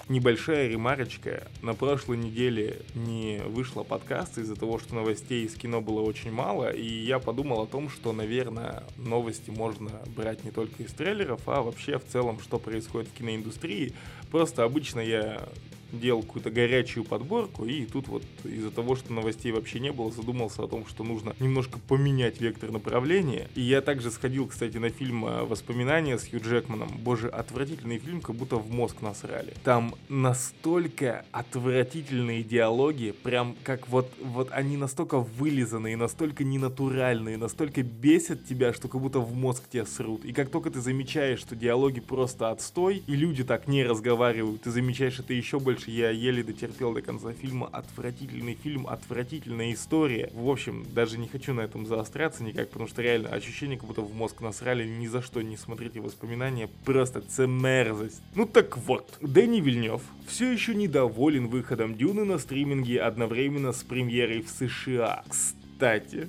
Небольшая 0.08 0.68
ремарочка. 0.68 1.48
На 1.62 1.74
прошлой 1.74 2.16
неделе 2.16 2.76
не 2.94 3.40
вышло 3.44 3.82
подкаст 3.82 4.38
из-за 4.38 4.54
того, 4.54 4.78
что 4.78 4.94
новостей 4.94 5.44
из 5.44 5.54
кино 5.54 5.80
было 5.80 6.00
очень 6.00 6.30
мало, 6.30 6.70
и 6.70 6.86
я 6.86 7.18
подумал 7.18 7.62
о 7.62 7.66
том, 7.66 7.88
что, 7.88 8.12
наверное, 8.12 8.84
новости 8.96 9.50
можно 9.50 9.90
брать 10.14 10.44
не 10.44 10.52
только 10.52 10.84
из 10.84 10.92
трейлеров, 10.92 11.40
а 11.46 11.60
вообще 11.60 11.98
в 11.98 12.06
целом, 12.06 12.38
что 12.38 12.60
происходит 12.60 13.08
в 13.08 13.14
киноиндустрии. 13.14 13.94
Просто 14.30 14.62
обычно 14.62 15.00
я 15.00 15.48
делал 15.92 16.22
какую-то 16.22 16.50
горячую 16.50 17.04
подборку, 17.04 17.64
и 17.64 17.84
тут 17.86 18.08
вот 18.08 18.22
из-за 18.44 18.70
того, 18.70 18.96
что 18.96 19.12
новостей 19.12 19.52
вообще 19.52 19.80
не 19.80 19.92
было, 19.92 20.10
задумался 20.10 20.64
о 20.64 20.68
том, 20.68 20.86
что 20.86 21.04
нужно 21.04 21.34
немножко 21.40 21.78
поменять 21.78 22.40
вектор 22.40 22.70
направления. 22.70 23.48
И 23.54 23.60
я 23.60 23.80
также 23.80 24.10
сходил, 24.10 24.46
кстати, 24.46 24.76
на 24.78 24.90
фильм 24.90 25.24
э, 25.26 25.44
«Воспоминания» 25.44 26.18
с 26.18 26.28
Хью 26.28 26.40
Джекманом. 26.40 26.88
Боже, 26.98 27.28
отвратительный 27.28 27.98
фильм, 27.98 28.20
как 28.20 28.36
будто 28.36 28.56
в 28.56 28.70
мозг 28.70 29.02
насрали. 29.02 29.54
Там 29.64 29.94
настолько 30.08 31.24
отвратительные 31.32 32.42
диалоги, 32.42 33.14
прям 33.22 33.56
как 33.62 33.88
вот, 33.88 34.10
вот 34.22 34.48
они 34.52 34.76
настолько 34.76 35.18
вылизанные, 35.18 35.96
настолько 35.96 36.44
ненатуральные, 36.44 37.36
настолько 37.36 37.82
бесят 37.82 38.44
тебя, 38.46 38.72
что 38.72 38.88
как 38.88 39.00
будто 39.00 39.20
в 39.20 39.34
мозг 39.34 39.64
тебя 39.70 39.86
срут. 39.86 40.24
И 40.24 40.32
как 40.32 40.50
только 40.50 40.70
ты 40.70 40.80
замечаешь, 40.80 41.40
что 41.40 41.56
диалоги 41.56 42.00
просто 42.00 42.50
отстой, 42.50 43.02
и 43.06 43.14
люди 43.14 43.44
так 43.44 43.68
не 43.68 43.84
разговаривают, 43.84 44.62
ты 44.62 44.70
замечаешь 44.70 45.18
это 45.18 45.32
еще 45.32 45.60
больше 45.60 45.75
дальше 45.76 45.90
я 45.90 46.10
еле 46.10 46.42
дотерпел 46.42 46.94
до 46.94 47.02
конца 47.02 47.32
фильма. 47.32 47.66
Отвратительный 47.66 48.54
фильм, 48.54 48.86
отвратительная 48.86 49.72
история. 49.72 50.30
В 50.32 50.48
общем, 50.48 50.86
даже 50.94 51.18
не 51.18 51.28
хочу 51.28 51.52
на 51.52 51.60
этом 51.60 51.86
заостряться 51.86 52.42
никак, 52.42 52.70
потому 52.70 52.88
что 52.88 53.02
реально 53.02 53.28
ощущение, 53.28 53.76
как 53.78 53.86
будто 53.86 54.00
в 54.00 54.14
мозг 54.14 54.40
насрали. 54.40 54.88
Ни 54.88 55.06
за 55.06 55.20
что 55.20 55.42
не 55.42 55.56
смотрите 55.56 56.00
воспоминания. 56.00 56.68
Просто 56.84 57.20
це 57.20 57.46
мерзость. 57.46 58.22
Ну 58.34 58.46
так 58.46 58.78
вот, 58.78 59.18
Дэнни 59.20 59.60
Вильнев 59.60 60.00
все 60.26 60.50
еще 60.50 60.74
недоволен 60.74 61.48
выходом 61.48 61.94
Дюны 61.94 62.24
на 62.24 62.38
стриминге 62.38 63.00
одновременно 63.00 63.72
с 63.72 63.82
премьерой 63.82 64.40
в 64.40 64.48
США. 64.48 65.24
Кстати, 65.28 66.28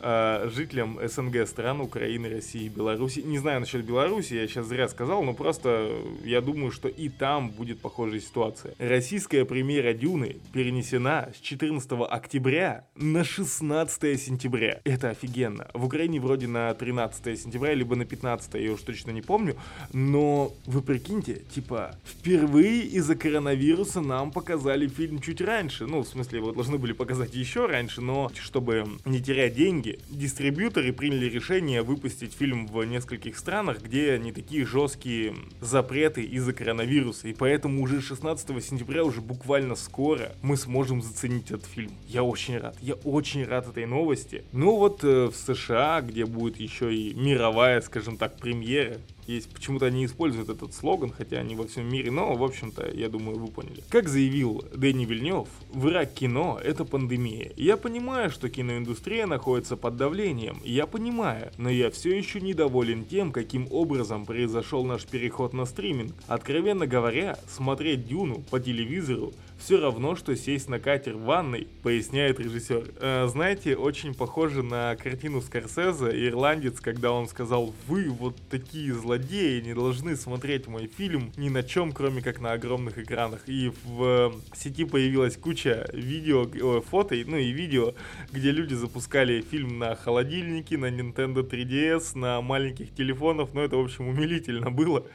жителям 0.00 0.98
СНГ 1.02 1.46
стран, 1.46 1.80
Украины, 1.80 2.28
России, 2.28 2.68
Беларуси. 2.68 3.20
Не 3.20 3.38
знаю 3.38 3.60
насчет 3.60 3.84
Беларуси, 3.84 4.34
я 4.34 4.46
сейчас 4.46 4.66
зря 4.66 4.88
сказал, 4.88 5.22
но 5.22 5.34
просто 5.34 5.92
я 6.24 6.40
думаю, 6.40 6.70
что 6.70 6.88
и 6.88 7.08
там 7.08 7.50
будет 7.50 7.80
похожая 7.80 8.20
ситуация. 8.20 8.74
Российская 8.78 9.44
премьера 9.44 9.92
Дюны 9.92 10.36
перенесена 10.52 11.30
с 11.36 11.40
14 11.40 11.90
октября 12.08 12.86
на 12.94 13.24
16 13.24 14.20
сентября. 14.20 14.80
Это 14.84 15.10
офигенно. 15.10 15.68
В 15.74 15.84
Украине 15.84 16.20
вроде 16.20 16.46
на 16.46 16.72
13 16.74 17.40
сентября, 17.40 17.74
либо 17.74 17.96
на 17.96 18.04
15, 18.04 18.54
я 18.54 18.72
уж 18.72 18.82
точно 18.82 19.10
не 19.10 19.22
помню, 19.22 19.56
но 19.92 20.52
вы 20.66 20.82
прикиньте, 20.82 21.42
типа, 21.54 21.96
впервые 22.04 22.82
из-за 22.82 23.14
коронавируса 23.16 24.00
нам 24.00 24.30
показали 24.30 24.88
фильм 24.88 25.20
чуть 25.20 25.40
раньше. 25.40 25.86
Ну, 25.86 26.00
в 26.02 26.08
смысле, 26.08 26.38
его 26.38 26.52
должны 26.52 26.78
были 26.78 26.92
показать 26.92 27.34
еще 27.34 27.66
раньше, 27.66 28.00
но 28.00 28.30
чтобы 28.34 28.86
не 29.04 29.20
терять 29.20 29.54
деньги, 29.54 29.85
дистрибьюторы 30.08 30.92
приняли 30.92 31.26
решение 31.26 31.82
выпустить 31.82 32.32
фильм 32.32 32.66
в 32.66 32.84
нескольких 32.84 33.38
странах, 33.38 33.82
где 33.82 34.18
не 34.18 34.32
такие 34.32 34.66
жесткие 34.66 35.34
запреты 35.60 36.22
из-за 36.22 36.52
коронавируса. 36.52 37.28
И 37.28 37.34
поэтому 37.34 37.82
уже 37.82 38.00
16 38.00 38.64
сентября, 38.64 39.04
уже 39.04 39.20
буквально 39.20 39.76
скоро, 39.76 40.32
мы 40.42 40.56
сможем 40.56 41.02
заценить 41.02 41.50
этот 41.50 41.66
фильм. 41.66 41.92
Я 42.08 42.22
очень 42.22 42.58
рад. 42.58 42.76
Я 42.80 42.94
очень 42.94 43.44
рад 43.44 43.68
этой 43.68 43.86
новости. 43.86 44.44
Ну 44.52 44.76
вот 44.76 45.04
э, 45.04 45.26
в 45.26 45.36
США, 45.36 46.00
где 46.00 46.24
будет 46.24 46.58
еще 46.58 46.94
и 46.94 47.14
мировая, 47.14 47.80
скажем 47.80 48.16
так, 48.16 48.38
премьера, 48.38 48.98
есть 49.26 49.50
почему-то 49.52 49.86
они 49.86 50.04
используют 50.04 50.48
этот 50.48 50.74
слоган, 50.74 51.10
хотя 51.10 51.38
они 51.38 51.54
во 51.54 51.66
всем 51.66 51.88
мире, 51.88 52.10
но, 52.10 52.34
в 52.34 52.44
общем-то, 52.44 52.90
я 52.92 53.08
думаю, 53.08 53.38
вы 53.38 53.48
поняли. 53.48 53.82
Как 53.88 54.08
заявил 54.08 54.64
Дэнни 54.74 55.04
Вильнев, 55.04 55.48
враг 55.70 56.12
кино— 56.12 56.60
это 56.64 56.84
пандемия. 56.84 57.52
Я 57.56 57.76
понимаю, 57.76 58.30
что 58.30 58.48
киноиндустрия 58.48 59.26
находится 59.26 59.76
под 59.76 59.96
давлением, 59.96 60.60
я 60.64 60.86
понимаю, 60.86 61.50
но 61.58 61.70
я 61.70 61.90
все 61.90 62.16
еще 62.16 62.40
недоволен 62.40 63.04
тем, 63.04 63.32
каким 63.32 63.66
образом 63.70 64.26
произошел 64.26 64.84
наш 64.84 65.06
переход 65.06 65.52
на 65.52 65.66
стриминг. 65.66 66.14
Откровенно 66.26 66.86
говоря, 66.86 67.38
смотреть 67.48 68.06
Дюну 68.06 68.42
по 68.50 68.60
телевизору 68.60 69.32
все 69.58 69.80
равно, 69.80 70.14
что 70.16 70.36
сесть 70.36 70.68
на 70.68 70.78
катер 70.78 71.16
в 71.16 71.24
ванной, 71.24 71.68
поясняет 71.82 72.38
режиссер. 72.40 72.94
Э, 73.00 73.26
знаете, 73.28 73.76
очень 73.76 74.14
похоже 74.14 74.62
на 74.62 74.96
картину 74.96 75.40
Скорсезе 75.40 76.26
«Ирландец», 76.26 76.80
когда 76.80 77.12
он 77.12 77.28
сказал 77.28 77.74
«Вы 77.86 78.10
вот 78.10 78.36
такие 78.50 78.92
злодеи, 78.94 79.60
не 79.60 79.74
должны 79.74 80.16
смотреть 80.16 80.66
мой 80.66 80.86
фильм 80.86 81.32
ни 81.36 81.48
на 81.48 81.62
чем, 81.62 81.92
кроме 81.92 82.22
как 82.22 82.40
на 82.40 82.52
огромных 82.52 82.98
экранах». 82.98 83.42
И 83.46 83.72
в 83.84 84.02
э, 84.02 84.56
сети 84.56 84.84
появилась 84.84 85.36
куча 85.36 85.88
видео, 85.92 86.46
э, 86.46 86.80
фото, 86.82 87.16
ну 87.26 87.36
и 87.36 87.50
видео, 87.50 87.94
где 88.32 88.50
люди 88.50 88.74
запускали 88.74 89.40
фильм 89.40 89.78
на 89.78 89.96
холодильнике, 89.96 90.76
на 90.76 90.90
Nintendo 90.90 91.48
3DS, 91.48 92.16
на 92.16 92.40
маленьких 92.40 92.94
телефонах, 92.94 93.50
ну 93.54 93.62
это, 93.62 93.76
в 93.76 93.80
общем, 93.80 94.08
умилительно 94.08 94.70
было, 94.70 95.06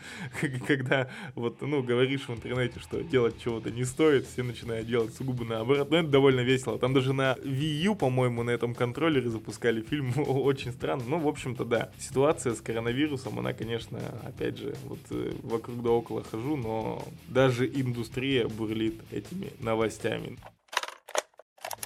когда 0.67 1.09
вот, 1.35 1.61
ну, 1.61 1.83
говоришь 1.83 2.27
в 2.27 2.31
интернете, 2.31 2.79
что 2.79 3.01
делать 3.01 3.35
чего-то 3.41 3.71
не 3.71 3.85
стоит, 3.85 4.27
все 4.31 4.43
начинают 4.43 4.87
делать 4.87 5.13
сугубо 5.13 5.45
наоборот. 5.45 5.91
Но 5.91 5.97
это 5.97 6.07
довольно 6.07 6.41
весело. 6.41 6.79
Там 6.79 6.93
даже 6.93 7.13
на 7.13 7.33
Wii 7.43 7.83
U, 7.83 7.95
по-моему, 7.95 8.43
на 8.43 8.51
этом 8.51 8.73
контроллере 8.73 9.29
запускали 9.29 9.81
фильм. 9.81 10.13
Очень 10.27 10.71
странно. 10.71 11.03
Ну, 11.07 11.19
в 11.19 11.27
общем-то, 11.27 11.65
да. 11.65 11.91
Ситуация 11.99 12.53
с 12.53 12.61
коронавирусом, 12.61 13.39
она, 13.39 13.53
конечно, 13.53 13.99
опять 14.23 14.57
же, 14.57 14.75
вот 14.85 14.99
э, 15.11 15.33
вокруг 15.43 15.83
да 15.83 15.89
около 15.89 16.23
хожу, 16.23 16.55
но 16.55 17.03
даже 17.27 17.67
индустрия 17.67 18.47
бурлит 18.47 18.95
этими 19.11 19.51
новостями. 19.59 20.37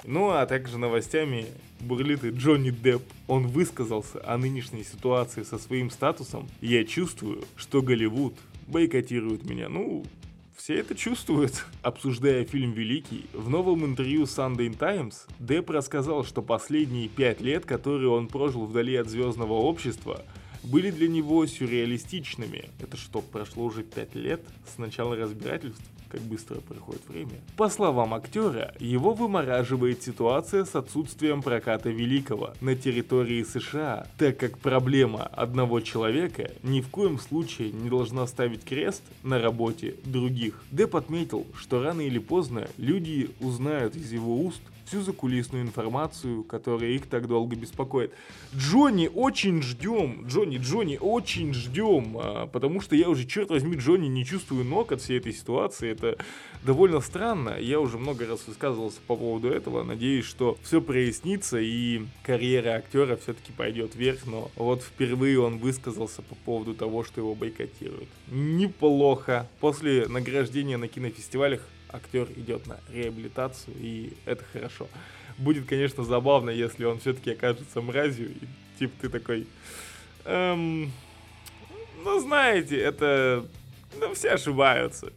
Ну 0.08 0.30
а 0.30 0.46
также 0.46 0.78
новостями 0.78 1.48
бурлит 1.80 2.24
и 2.24 2.30
Джонни 2.30 2.70
Депп. 2.70 3.02
Он 3.28 3.48
высказался 3.48 4.22
о 4.24 4.38
нынешней 4.38 4.84
ситуации 4.84 5.44
со 5.44 5.58
своим 5.58 5.90
статусом. 5.90 6.48
Я 6.62 6.84
чувствую, 6.86 7.44
что 7.56 7.82
Голливуд 7.82 8.36
бойкотирует 8.68 9.46
меня. 9.46 9.70
Ну, 9.70 10.06
все 10.56 10.76
это 10.76 10.96
чувствуют. 10.96 11.66
Обсуждая 11.82 12.46
фильм 12.46 12.72
«Великий», 12.72 13.26
в 13.34 13.50
новом 13.50 13.86
интервью 13.86 14.24
Sunday 14.24 14.76
Times 14.76 15.28
Депп 15.40 15.70
рассказал, 15.70 16.24
что 16.24 16.42
последние 16.42 17.10
пять 17.10 17.42
лет, 17.42 17.66
которые 17.66 18.10
он 18.10 18.28
прожил 18.28 18.66
вдали 18.66 18.96
от 18.96 19.10
звездного 19.10 19.54
общества, 19.54 20.24
были 20.64 20.90
для 20.92 21.08
него 21.08 21.46
сюрреалистичными. 21.46 22.70
Это 22.80 22.98
что, 22.98 23.22
прошло 23.22 23.66
уже 23.66 23.84
пять 23.84 24.16
лет 24.16 24.42
с 24.74 24.78
начала 24.78 25.16
разбирательств? 25.16 25.84
Как 26.10 26.22
быстро 26.22 26.56
проходит 26.62 27.02
время. 27.08 27.42
По 27.58 27.70
словам 27.70 28.14
актера, 28.14 28.74
его 28.80 29.14
вымораживает 29.14 30.04
ситуация 30.04 30.66
с 30.66 30.76
отсутствием 30.76 31.42
проката 31.42 31.90
Великого 31.90 32.54
на 32.62 32.76
территории 32.76 33.44
США, 33.44 34.08
так 34.18 34.38
как 34.38 34.58
проблема 34.58 35.24
одного 35.24 35.80
человека 35.82 36.52
ни 36.64 36.82
в 36.82 36.90
коем 36.90 37.20
случае 37.20 37.72
не 37.72 37.90
должна 37.90 38.28
ставить 38.28 38.64
крест 38.64 39.04
на 39.24 39.40
работе 39.40 39.96
других. 40.04 40.62
Деп 40.72 40.96
отметил, 40.96 41.46
что 41.58 41.82
рано 41.82 42.02
или 42.02 42.20
поздно 42.20 42.68
люди 42.78 43.30
узнают 43.40 43.96
из 43.96 44.12
его 44.12 44.42
уст, 44.42 44.62
всю 44.86 45.02
закулисную 45.02 45.64
информацию, 45.64 46.44
которая 46.44 46.92
их 46.92 47.08
так 47.08 47.28
долго 47.28 47.56
беспокоит. 47.56 48.14
Джонни, 48.56 49.10
очень 49.14 49.62
ждем, 49.62 50.26
Джонни, 50.28 50.58
Джонни, 50.58 50.98
очень 51.00 51.54
ждем, 51.54 52.18
а, 52.18 52.48
потому 52.48 52.82
что 52.82 52.96
я 52.96 53.10
уже, 53.10 53.26
черт 53.26 53.50
возьми, 53.50 53.78
Джонни, 53.78 54.08
не 54.08 54.26
чувствую 54.26 54.66
ног 54.66 54.92
от 54.92 55.02
всей 55.02 55.18
этой 55.18 55.34
ситуации, 55.34 55.90
это 55.90 56.18
довольно 56.64 57.02
странно, 57.02 57.58
я 57.60 57.80
уже 57.80 57.98
много 57.98 58.26
раз 58.28 58.48
высказывался 58.48 59.00
по 59.08 59.16
поводу 59.16 59.50
этого, 59.50 59.84
надеюсь, 59.84 60.26
что 60.26 60.58
все 60.64 60.82
прояснится 60.82 61.58
и 61.60 62.04
карьера 62.24 62.76
актера 62.76 63.16
все-таки 63.18 63.52
пойдет 63.52 63.96
вверх, 63.96 64.26
но 64.26 64.52
вот 64.56 64.82
впервые 64.82 65.40
он 65.40 65.58
высказался 65.58 66.22
по 66.22 66.36
поводу 66.36 66.74
того, 66.74 67.04
что 67.04 67.22
его 67.22 67.36
бойкотируют. 67.36 68.10
Неплохо. 68.30 69.48
После 69.60 70.08
награждения 70.08 70.78
на 70.78 70.88
кинофестивалях 70.88 71.62
актер 71.96 72.28
идет 72.36 72.68
на 72.68 72.80
реабилитацию, 72.92 73.76
и 73.80 74.14
это 74.26 74.44
хорошо. 74.54 74.88
Будет, 75.38 75.66
конечно, 75.66 76.04
забавно, 76.04 76.50
если 76.50 76.86
он 76.86 77.00
все-таки 77.00 77.32
окажется 77.32 77.82
мразью, 77.82 78.32
и 78.32 78.80
типа 78.80 78.94
ты 79.02 79.10
такой... 79.10 79.48
Эм, 80.26 80.92
ну, 82.04 82.20
знаете, 82.20 82.78
это... 82.78 83.46
Ну, 84.00 84.14
все 84.14 84.32
ошибаются. 84.32 85.12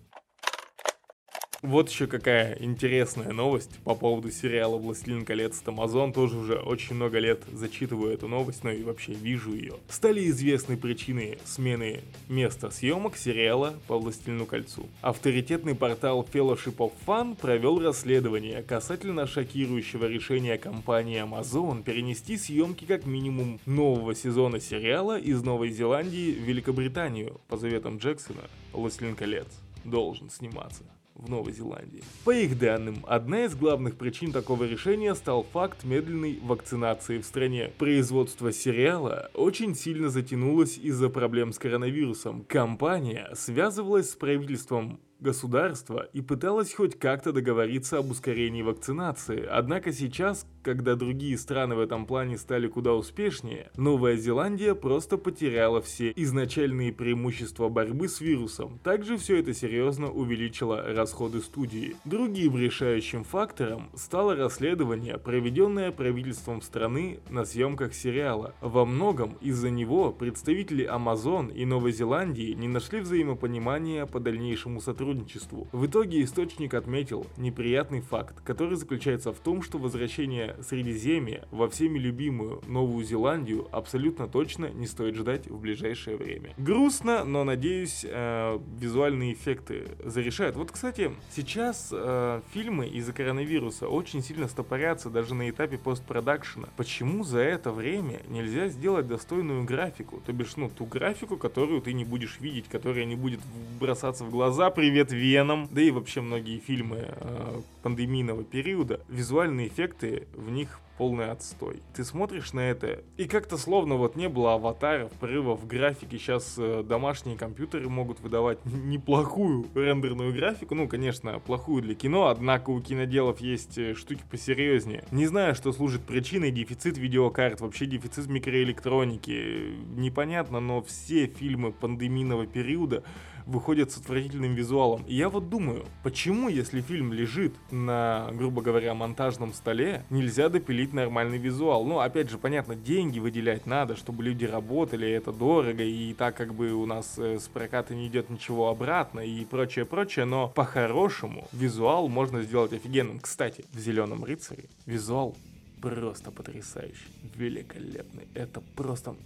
Вот 1.63 1.89
еще 1.89 2.07
какая 2.07 2.57
интересная 2.61 3.33
новость 3.33 3.81
по 3.83 3.97
поводу 3.97 4.31
сериала 4.31 4.77
«Властелин 4.77 5.25
колец» 5.25 5.61
от. 5.67 6.15
Тоже 6.15 6.37
уже 6.39 6.55
очень 6.55 6.95
много 6.95 7.19
лет 7.19 7.43
зачитываю 7.53 8.15
эту 8.15 8.29
новость, 8.29 8.63
но 8.63 8.71
и 8.71 8.85
вообще 8.85 9.13
вижу 9.13 9.53
ее. 9.53 9.75
Стали 9.89 10.29
известны 10.29 10.77
причины 10.77 11.37
смены 11.45 12.03
места 12.29 12.71
съемок 12.71 13.17
сериала 13.17 13.75
по 13.89 13.99
«Властелину 13.99 14.47
кольцу». 14.47 14.87
Авторитетный 15.01 15.75
портал 15.75 16.25
Fellowship 16.33 16.77
of 16.77 16.93
Fun 17.05 17.35
провел 17.35 17.81
расследование 17.81 18.63
касательно 18.63 19.27
шокирующего 19.27 20.05
решения 20.05 20.59
компании 20.59 21.21
Amazon 21.21 21.83
перенести 21.83 22.37
съемки 22.37 22.85
как 22.85 23.05
минимум 23.05 23.59
нового 23.67 24.15
сезона 24.15 24.61
сериала 24.61 25.19
из 25.19 25.43
Новой 25.43 25.71
Зеландии 25.71 26.35
в 26.35 26.43
Великобританию 26.45 27.41
по 27.49 27.57
заветам 27.57 27.99
Джексона 27.99 28.43
«Властелин 28.73 29.17
колец» 29.17 29.49
должен 29.85 30.31
сниматься 30.31 30.85
в 31.19 31.29
Новой 31.29 31.53
Зеландии. 31.53 32.03
По 32.25 32.31
их 32.31 32.59
данным, 32.59 33.05
одна 33.07 33.45
из 33.45 33.55
главных 33.55 33.97
причин 33.97 34.33
такого 34.33 34.65
решения 34.65 35.15
стал 35.15 35.43
факт 35.53 35.85
медленной 35.85 36.39
вакцинации 36.43 37.19
в 37.19 37.25
стране. 37.25 37.73
Производство 37.77 38.53
сериала 38.53 39.31
очень 39.35 39.75
сильно 39.75 40.09
затянулось 40.09 40.79
из-за 40.79 41.09
проблем 41.11 41.53
с 41.53 41.59
коронавирусом. 41.59 42.45
Компания 42.49 43.31
связывалась 43.35 44.11
с 44.11 44.15
правительством 44.15 45.01
государства 45.21 46.09
и 46.13 46.21
пыталась 46.21 46.73
хоть 46.73 46.99
как-то 46.99 47.33
договориться 47.33 47.99
об 47.99 48.11
ускорении 48.11 48.63
вакцинации. 48.63 49.45
Однако 49.45 49.93
сейчас, 49.93 50.47
когда 50.63 50.95
другие 50.95 51.37
страны 51.37 51.75
в 51.75 51.81
этом 51.81 52.07
плане 52.07 52.39
стали 52.39 52.69
куда 52.69 52.95
успешнее, 52.95 53.71
Новая 53.77 54.17
Зеландия 54.17 54.75
просто 54.75 55.19
потеряла 55.19 55.83
все 55.83 56.13
изначальные 56.15 56.93
преимущества 56.93 57.69
борьбы 57.69 58.09
с 58.09 58.21
вирусом. 58.21 58.79
Также 58.85 59.17
все 59.17 59.39
это 59.39 59.55
серьезно 59.55 60.11
увеличило 60.11 60.83
расходы 60.83 61.41
студии. 61.41 61.97
Другим 62.05 62.57
решающим 62.57 63.25
фактором 63.25 63.91
стало 63.95 64.37
расследование, 64.37 65.19
проведенное 65.19 65.91
правительством 65.91 66.63
страны 66.63 67.21
на 67.29 67.45
съемках 67.45 67.95
сериала. 67.95 68.55
Во 68.61 68.85
многом 68.85 69.37
из-за 69.41 69.71
него 69.71 70.13
представители 70.13 70.89
Amazon 70.89 71.53
и 71.53 71.65
Новой 71.65 71.93
Зеландии 71.93 72.53
не 72.53 72.69
нашли 72.69 73.01
взаимопонимания 73.01 74.07
по 74.07 74.21
дальнейшему 74.21 74.81
сотрудничеству 74.81 75.08
сотрудничеству. 75.09 75.67
В 75.73 75.87
итоге 75.87 76.23
источник 76.23 76.75
отметил 76.75 77.27
неприятный 77.37 78.01
факт, 78.01 78.41
который 78.45 78.77
заключается 78.77 79.33
в 79.33 79.39
том, 79.39 79.63
что 79.63 79.79
возвращение 79.79 80.57
Средиземья 80.63 81.47
во 81.51 81.69
всеми 81.69 81.99
любимую 81.99 82.61
Новую 82.67 83.05
Зеландию 83.05 83.67
абсолютно 83.73 84.29
точно 84.29 84.67
не 84.67 84.87
стоит 84.87 85.15
ждать 85.15 85.49
в 85.49 85.59
ближайшее 85.61 86.17
время. 86.17 86.55
Грустно, 86.59 87.25
но 87.25 87.45
надеюсь, 87.45 88.05
э, 88.09 88.59
визуальные 88.79 89.33
эффекты 89.33 89.89
зарешают. 90.05 90.57
Вот, 90.57 90.73
кстати, 90.73 91.11
сейчас 91.35 91.89
э, 91.93 92.43
фильмы 92.53 92.89
из-за 92.89 93.13
коронавируса 93.13 93.89
очень 93.89 94.23
сильно 94.23 94.49
стопорятся 94.49 95.09
даже 95.09 95.35
на 95.35 95.49
этапе 95.49 95.79
постпродакшена. 95.79 96.69
Почему 96.77 97.25
за 97.25 97.41
это 97.41 97.71
время 97.71 98.21
нельзя 98.29 98.69
сделать 98.69 99.07
достойную 99.07 99.65
графику? 99.65 100.21
То 100.27 100.33
бишь, 100.33 100.57
ну, 100.57 100.69
ту 100.69 100.85
графику, 100.85 101.37
которую 101.37 101.81
ты 101.81 101.93
не 101.95 102.05
будешь 102.05 102.39
видеть, 102.41 102.69
которая 102.69 103.07
не 103.07 103.17
будет 103.17 103.41
бросаться 103.81 104.25
в 104.25 104.31
глаза 104.31 104.71
при 104.71 104.91
«Привет, 104.99 105.13
Веном», 105.13 105.69
да 105.71 105.81
и 105.81 105.93
вообще 105.93 106.21
многие 106.21 106.59
фильмы 106.59 107.05
э, 107.07 107.61
пандемийного 107.85 108.43
периода, 108.43 109.01
визуальные 109.09 109.69
эффекты 109.69 110.27
в 110.35 110.51
них 110.51 110.81
полный 110.97 111.31
отстой. 111.31 111.81
Ты 111.95 112.05
смотришь 112.05 112.53
на 112.53 112.59
это, 112.59 113.05
и 113.17 113.27
как-то 113.27 113.57
словно 113.57 113.95
вот 113.95 114.17
не 114.17 114.29
было 114.29 114.55
аватаров, 114.55 115.13
прорывов 115.13 115.65
графике. 115.69 116.19
Сейчас 116.19 116.57
э, 116.59 116.83
домашние 116.83 117.39
компьютеры 117.39 117.89
могут 117.89 118.19
выдавать 118.19 118.59
неплохую 118.65 119.67
рендерную 119.77 120.35
графику. 120.35 120.75
Ну, 120.75 120.89
конечно, 120.89 121.39
плохую 121.39 121.83
для 121.83 121.95
кино, 121.95 122.27
однако 122.27 122.71
у 122.71 122.81
киноделов 122.81 123.41
есть 123.41 123.79
э, 123.79 123.95
штуки 123.95 124.25
посерьезнее. 124.29 125.05
Не 125.13 125.27
знаю, 125.27 125.55
что 125.55 125.73
служит 125.73 126.03
причиной 126.03 126.51
дефицит 126.51 126.99
видеокарт, 126.99 127.61
вообще 127.61 127.87
дефицит 127.87 128.27
микроэлектроники. 128.27 129.77
Непонятно, 129.95 130.59
но 130.59 130.83
все 130.83 131.27
фильмы 131.27 131.71
пандемийного 131.71 132.49
периода 132.49 133.05
выходят 133.49 133.91
с 133.91 133.97
отвратительным 133.97 134.55
визуалом. 134.55 135.03
И 135.09 135.15
я 135.15 135.29
вот 135.29 135.49
думаю, 135.49 135.87
почему, 136.03 136.49
если 136.49 136.81
фильм 136.81 137.13
лежит 137.13 137.55
на, 137.71 138.29
грубо 138.33 138.63
говоря, 138.63 138.95
монтажном 138.95 139.53
столе, 139.55 140.05
нельзя 140.11 140.49
допилить 140.49 140.93
нормальный 140.93 141.39
визуал? 141.39 141.85
Ну, 141.85 141.99
опять 141.99 142.31
же, 142.31 142.39
понятно, 142.39 142.77
деньги 142.77 143.19
выделять 143.19 143.67
надо, 143.67 143.97
чтобы 143.97 144.23
люди 144.23 144.45
работали, 144.45 145.11
это 145.11 145.33
дорого, 145.33 145.83
и 145.83 146.13
так 146.13 146.37
как 146.37 146.55
бы 146.55 146.73
у 146.73 146.85
нас 146.87 147.15
э, 147.19 147.39
с 147.39 147.49
проката 147.49 147.95
не 147.95 148.07
идет 148.07 148.29
ничего 148.29 148.69
обратно 148.69 149.21
и 149.21 149.45
прочее, 149.45 149.87
прочее, 149.87 150.27
но 150.27 150.49
по-хорошему 150.49 151.49
визуал 151.53 152.09
можно 152.09 152.43
сделать 152.43 152.73
офигенным. 152.75 153.19
Кстати, 153.19 153.65
в 153.73 153.79
«Зеленом 153.79 154.25
рыцаре» 154.25 154.65
визуал 154.85 155.35
просто 155.81 156.31
потрясающий, 156.31 157.09
великолепный. 157.35 158.27
Это 158.35 158.61
просто... 158.75 159.17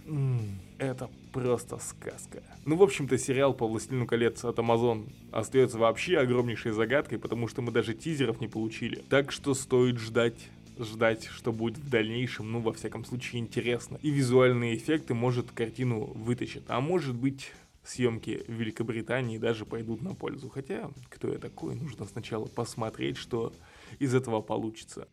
Это 0.77 1.09
просто 1.31 1.77
сказка. 1.79 2.43
Ну, 2.65 2.75
в 2.75 2.83
общем-то, 2.83 3.17
сериал 3.17 3.53
по 3.53 3.67
«Властелину 3.67 4.05
колец» 4.05 4.43
от 4.43 4.59
Amazon 4.59 5.09
остается 5.31 5.77
вообще 5.77 6.17
огромнейшей 6.17 6.71
загадкой, 6.71 7.19
потому 7.19 7.47
что 7.47 7.61
мы 7.61 7.71
даже 7.71 7.93
тизеров 7.93 8.41
не 8.41 8.47
получили. 8.47 9.03
Так 9.09 9.31
что 9.31 9.53
стоит 9.53 9.97
ждать 9.97 10.49
ждать, 10.79 11.25
что 11.25 11.51
будет 11.51 11.77
в 11.77 11.87
дальнейшем, 11.87 12.51
ну, 12.51 12.59
во 12.59 12.73
всяком 12.73 13.05
случае, 13.05 13.41
интересно. 13.41 13.99
И 14.01 14.09
визуальные 14.09 14.75
эффекты, 14.75 15.13
может, 15.13 15.51
картину 15.51 16.05
вытащат. 16.15 16.63
А 16.67 16.81
может 16.81 17.15
быть, 17.15 17.51
съемки 17.83 18.43
в 18.47 18.51
Великобритании 18.51 19.37
даже 19.37 19.65
пойдут 19.65 20.01
на 20.01 20.15
пользу. 20.15 20.49
Хотя, 20.49 20.89
кто 21.09 21.29
я 21.29 21.37
такой, 21.37 21.75
нужно 21.75 22.05
сначала 22.05 22.45
посмотреть, 22.45 23.17
что 23.17 23.53
из 23.99 24.15
этого 24.15 24.41
получится. 24.41 25.07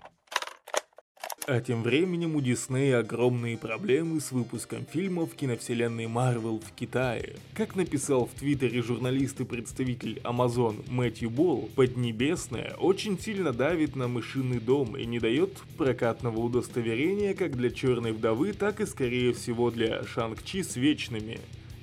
А 1.46 1.61
тем 1.61 1.83
временем 1.83 2.37
у 2.37 2.40
Диснея 2.40 2.98
огромные 2.98 3.57
проблемы 3.57 4.20
с 4.20 4.31
выпуском 4.31 4.85
фильмов 4.85 5.35
киновселенной 5.35 6.07
Марвел 6.07 6.61
в 6.61 6.72
Китае. 6.72 7.37
Как 7.55 7.76
написал 7.76 8.26
в 8.26 8.38
Твиттере 8.38 8.83
журналист 8.83 9.40
и 9.40 9.44
представитель 9.44 10.20
Amazon 10.22 10.85
Мэтью 10.90 11.31
Болл, 11.31 11.70
Поднебесная 11.74 12.74
очень 12.79 13.18
сильно 13.18 13.53
давит 13.53 13.96
на 13.96 14.07
мышиный 14.07 14.61
дом 14.61 14.96
и 14.96 15.07
не 15.07 15.18
дает 15.18 15.55
прокатного 15.79 16.38
удостоверения 16.38 17.35
как 17.35 17.57
для 17.57 17.70
Черной 17.70 18.12
Вдовы, 18.12 18.53
так 18.53 18.81
и 18.81 18.87
скорее 18.87 19.33
всего 19.33 19.70
для 19.70 20.05
Шанг-Чи 20.05 20.62
с 20.62 20.76
Вечными. 20.76 21.40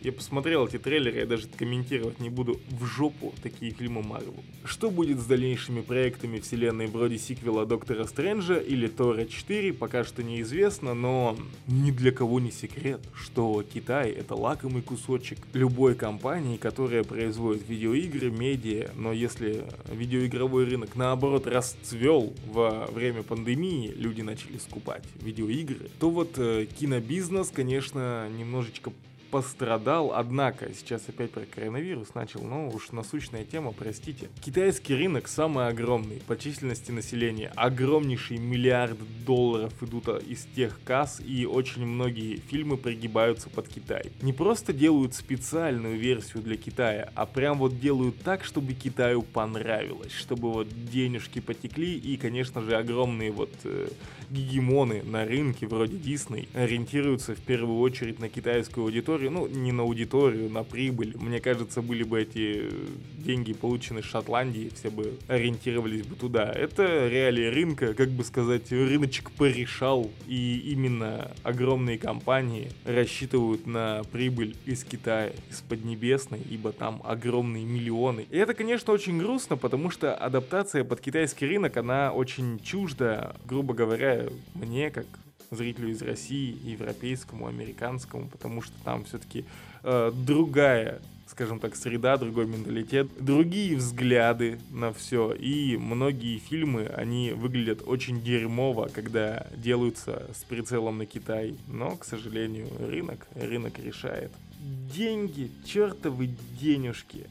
Я 0.08 0.14
посмотрел 0.14 0.66
эти 0.66 0.78
трейлеры, 0.80 1.18
я 1.18 1.26
даже 1.26 1.50
комментировать 1.50 2.22
не 2.22 2.30
буду. 2.30 2.62
В 2.70 2.86
жопу 2.86 3.36
такие 3.44 3.74
фильмы 3.74 4.02
Марвел. 4.04 4.36
Что 4.64 4.90
будет 4.90 5.20
с 5.20 5.26
дальнейшими 5.26 5.82
проектами 5.82 6.40
вселенной 6.40 6.88
вроде 6.88 7.18
сиквела 7.18 7.66
Доктора 7.66 8.06
Стрэнджа 8.06 8.56
или 8.56 8.88
Тора 8.88 9.26
4, 9.26 9.74
пока 9.74 10.06
что 10.06 10.24
неизвестно, 10.24 10.94
но 10.94 11.38
ни 11.68 11.92
для 11.92 12.14
кого 12.14 12.40
не 12.40 12.52
секрет, 12.52 13.02
что 13.14 13.62
Китай 13.64 14.12
это 14.12 14.34
лакомый 14.34 14.82
кусочек 14.82 15.40
любой 15.52 15.94
компании, 15.94 16.56
которая 16.56 17.04
производит 17.04 17.68
видеоигры, 17.68 18.32
медиа, 18.32 18.92
но 18.96 19.12
если 19.12 19.66
видеоигровой 19.92 20.64
рынок 20.64 20.96
наоборот 20.96 21.48
расцвел 21.48 22.34
во 22.46 22.86
время 22.86 23.24
пандемии, 23.24 23.92
люди 23.94 24.22
начали 24.22 24.58
скупать 24.58 25.04
видеоигры, 25.20 25.90
то 26.00 26.10
вот 26.10 26.36
э, 26.38 26.66
кинобизнес, 26.80 27.52
конечно, 27.54 28.30
немножечко 28.30 28.94
пострадал, 29.30 30.14
однако, 30.14 30.74
сейчас 30.74 31.04
опять 31.08 31.32
про 31.32 31.42
коронавирус 31.42 32.14
начал, 32.14 32.42
но 32.44 32.70
уж 32.70 32.92
насущная 32.92 33.46
тема, 33.46 33.72
простите. 33.72 34.30
Китайский 34.44 34.96
рынок 34.96 35.28
самый 35.28 35.68
огромный 35.68 36.22
по 36.28 36.38
численности 36.38 36.92
населения, 36.92 37.52
огромнейший 37.56 38.38
миллиард 38.38 38.98
долларов 39.26 39.74
идут 39.82 40.08
из 40.24 40.46
тех 40.56 40.80
касс, 40.84 41.20
и 41.20 41.46
очень 41.46 41.86
многие 41.86 42.38
фильмы 42.38 42.78
пригибаются 42.78 43.50
под 43.50 43.68
Китай. 43.68 44.12
Не 44.22 44.34
просто 44.34 44.74
делают 44.74 45.14
специальную 45.14 45.98
версию 45.98 46.44
для 46.44 46.58
Китая, 46.58 47.12
а 47.16 47.26
прям 47.26 47.58
вот 47.58 47.80
делают 47.80 48.20
так, 48.22 48.44
чтобы 48.44 48.74
Китаю 48.74 49.22
понравилось, 49.22 50.12
чтобы 50.12 50.52
вот 50.52 50.68
денежки 50.92 51.40
потекли, 51.40 51.98
и, 51.98 52.18
конечно 52.18 52.62
же, 52.62 52.76
огромные 52.76 53.32
вот 53.32 53.52
э, 53.64 53.90
гегемоны 54.30 55.04
на 55.04 55.26
рынке, 55.26 55.68
вроде 55.68 55.98
Disney, 55.98 56.48
ориентируются 56.54 57.36
в 57.36 57.40
первую 57.40 57.80
очередь 57.80 58.20
на 58.20 58.30
китайскую 58.30 58.86
аудиторию, 58.86 59.17
ну, 59.18 59.48
не 59.48 59.72
на 59.72 59.84
аудиторию, 59.84 60.50
на 60.50 60.64
прибыль. 60.64 61.16
Мне 61.18 61.40
кажется, 61.40 61.82
были 61.82 62.04
бы 62.04 62.22
эти 62.22 62.70
деньги 63.18 63.54
получены 63.54 64.00
из 64.00 64.06
Шотландии, 64.06 64.72
все 64.74 64.90
бы 64.90 65.14
ориентировались 65.28 66.04
бы 66.04 66.16
туда. 66.16 66.52
Это 66.52 67.08
реалии 67.08 67.48
рынка, 67.48 67.94
как 67.94 68.10
бы 68.10 68.24
сказать, 68.24 68.72
рыночек 68.72 69.32
порешал, 69.32 70.10
и 70.28 70.60
именно 70.72 71.32
огромные 71.44 71.98
компании 71.98 72.72
рассчитывают 72.86 73.68
на 73.68 74.02
прибыль 74.12 74.56
из 74.66 74.84
Китая, 74.84 75.32
из 75.50 75.62
Поднебесной, 75.62 76.42
ибо 76.50 76.72
там 76.72 77.02
огромные 77.04 77.66
миллионы. 77.66 78.26
И 78.30 78.38
это, 78.38 78.54
конечно, 78.54 78.94
очень 78.94 79.18
грустно, 79.18 79.58
потому 79.58 79.90
что 79.90 80.16
адаптация 80.16 80.84
под 80.84 81.02
китайский 81.02 81.46
рынок, 81.48 81.78
она 81.78 82.12
очень 82.12 82.60
чужда, 82.60 83.36
грубо 83.46 83.74
говоря, 83.74 84.28
мне, 84.54 84.90
как 84.90 85.06
зрителю 85.52 85.90
из 85.90 86.02
России, 86.02 86.58
европейскому, 86.64 87.48
американскому, 87.48 88.28
потому 88.28 88.62
что 88.62 88.74
там 88.84 89.06
все-таки 89.06 89.46
э, 89.84 90.12
другая 90.14 91.02
скажем 91.28 91.60
так, 91.60 91.76
среда, 91.76 92.18
другой 92.18 92.48
менталитет, 92.48 93.08
другие 93.20 93.76
взгляды 93.76 94.60
на 94.72 94.94
все. 94.94 95.34
И 95.34 95.78
многие 95.78 96.38
фильмы, 96.38 96.88
они 96.88 97.32
выглядят 97.32 97.84
очень 97.86 98.22
дерьмово, 98.22 98.88
когда 98.88 99.46
делаются 99.56 100.26
с 100.34 100.44
прицелом 100.46 100.98
на 100.98 101.06
Китай. 101.06 101.56
Но, 101.68 101.96
к 101.98 102.06
сожалению, 102.06 102.70
рынок, 102.80 103.28
рынок 103.36 103.78
решает. 103.78 104.32
Деньги, 104.60 105.52
чертовы 105.66 106.30
денежки. 106.60 107.28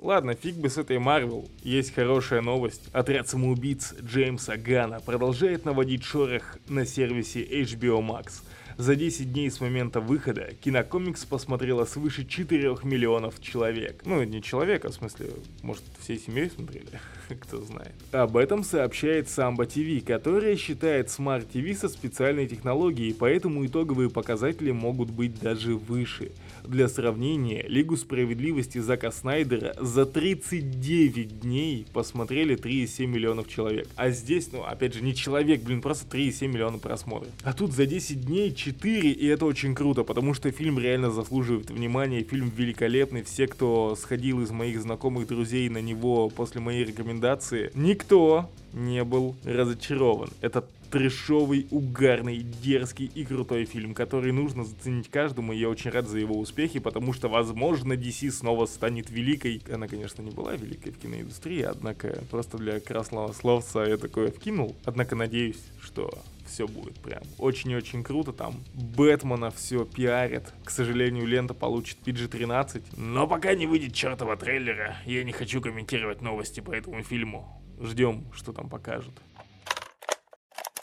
Ладно, 0.00 0.34
фиг 0.34 0.54
бы 0.54 0.68
с 0.70 0.78
этой 0.78 1.00
Марвел. 1.00 1.48
Есть 1.64 1.92
хорошая 1.92 2.40
новость. 2.40 2.88
Отряд 2.92 3.28
самоубийц 3.28 3.94
Джеймса 4.00 4.56
Гана 4.56 5.00
продолжает 5.00 5.64
наводить 5.64 6.04
шорох 6.04 6.58
на 6.68 6.86
сервисе 6.86 7.42
HBO 7.42 8.00
Max. 8.00 8.42
За 8.76 8.94
10 8.94 9.32
дней 9.32 9.50
с 9.50 9.60
момента 9.60 10.00
выхода 10.00 10.52
кинокомикс 10.60 11.24
посмотрело 11.24 11.84
свыше 11.84 12.24
4 12.24 12.76
миллионов 12.84 13.40
человек. 13.40 14.02
Ну, 14.04 14.22
не 14.22 14.40
человек, 14.40 14.84
а 14.84 14.90
в 14.90 14.94
смысле, 14.94 15.30
может, 15.62 15.82
всей 15.98 16.16
семьей 16.16 16.48
смотрели? 16.48 16.86
Кто 17.40 17.60
знает. 17.60 17.92
Об 18.12 18.36
этом 18.36 18.62
сообщает 18.62 19.26
Samba 19.26 19.66
TV, 19.66 20.00
которая 20.00 20.54
считает 20.54 21.08
Smart 21.08 21.50
TV 21.52 21.74
со 21.74 21.88
специальной 21.88 22.46
технологией, 22.46 23.14
поэтому 23.14 23.66
итоговые 23.66 24.10
показатели 24.10 24.70
могут 24.70 25.10
быть 25.10 25.40
даже 25.40 25.74
выше. 25.74 26.30
Для 26.64 26.88
сравнения, 26.88 27.64
Лигу 27.68 27.96
Справедливости 27.96 28.78
Зака 28.78 29.10
Снайдера 29.10 29.74
за 29.80 30.06
39 30.06 31.40
дней 31.40 31.86
посмотрели 31.92 32.56
3,7 32.56 33.06
миллионов 33.06 33.48
человек. 33.48 33.88
А 33.96 34.10
здесь, 34.10 34.50
ну, 34.52 34.62
опять 34.62 34.94
же, 34.94 35.02
не 35.02 35.14
человек, 35.14 35.62
блин, 35.62 35.80
просто 35.80 36.06
3,7 36.16 36.48
миллиона 36.48 36.78
просмотров. 36.78 37.32
А 37.42 37.52
тут 37.52 37.72
за 37.72 37.86
10 37.86 38.26
дней 38.26 38.54
4, 38.54 39.10
и 39.10 39.26
это 39.26 39.46
очень 39.46 39.74
круто, 39.74 40.04
потому 40.04 40.34
что 40.34 40.50
фильм 40.50 40.78
реально 40.78 41.10
заслуживает 41.10 41.70
внимания, 41.70 42.22
фильм 42.22 42.52
великолепный, 42.54 43.22
все, 43.22 43.46
кто 43.46 43.96
сходил 43.96 44.42
из 44.42 44.50
моих 44.50 44.80
знакомых 44.80 45.26
друзей 45.26 45.68
на 45.68 45.80
него 45.80 46.28
после 46.28 46.60
моей 46.60 46.84
рекомендации, 46.84 47.70
никто 47.74 48.50
не 48.72 49.04
был 49.04 49.36
разочарован. 49.44 50.30
Это 50.40 50.64
трешовый, 50.90 51.66
угарный, 51.70 52.38
дерзкий 52.38 53.10
и 53.14 53.24
крутой 53.24 53.64
фильм, 53.64 53.94
который 53.94 54.32
нужно 54.32 54.64
заценить 54.64 55.10
каждому, 55.10 55.52
и 55.52 55.58
я 55.58 55.68
очень 55.68 55.90
рад 55.90 56.08
за 56.08 56.18
его 56.18 56.38
успехи, 56.38 56.78
потому 56.78 57.12
что, 57.12 57.28
возможно, 57.28 57.92
DC 57.92 58.30
снова 58.30 58.66
станет 58.66 59.10
великой. 59.10 59.62
Она, 59.72 59.88
конечно, 59.88 60.22
не 60.22 60.30
была 60.30 60.54
великой 60.54 60.92
в 60.92 60.98
киноиндустрии, 60.98 61.62
однако 61.62 62.22
просто 62.30 62.58
для 62.58 62.80
красного 62.80 63.32
словца 63.32 63.84
я 63.84 63.96
такое 63.96 64.30
вкинул. 64.30 64.76
Однако 64.84 65.16
надеюсь, 65.16 65.62
что 65.80 66.10
все 66.48 66.66
будет 66.66 66.98
прям 67.00 67.22
очень-очень 67.38 68.02
круто. 68.02 68.32
Там 68.32 68.62
Бэтмена 68.74 69.50
все 69.50 69.84
пиарят. 69.84 70.52
К 70.64 70.70
сожалению, 70.70 71.26
лента 71.26 71.54
получит 71.54 71.98
PG-13. 72.04 72.82
Но 72.96 73.26
пока 73.26 73.54
не 73.54 73.66
выйдет 73.66 73.94
чертова 73.94 74.36
трейлера, 74.36 74.96
я 75.04 75.24
не 75.24 75.32
хочу 75.32 75.60
комментировать 75.60 76.22
новости 76.22 76.60
по 76.60 76.72
этому 76.72 77.02
фильму. 77.02 77.62
Ждем, 77.80 78.24
что 78.32 78.52
там 78.52 78.68
покажут. 78.68 79.14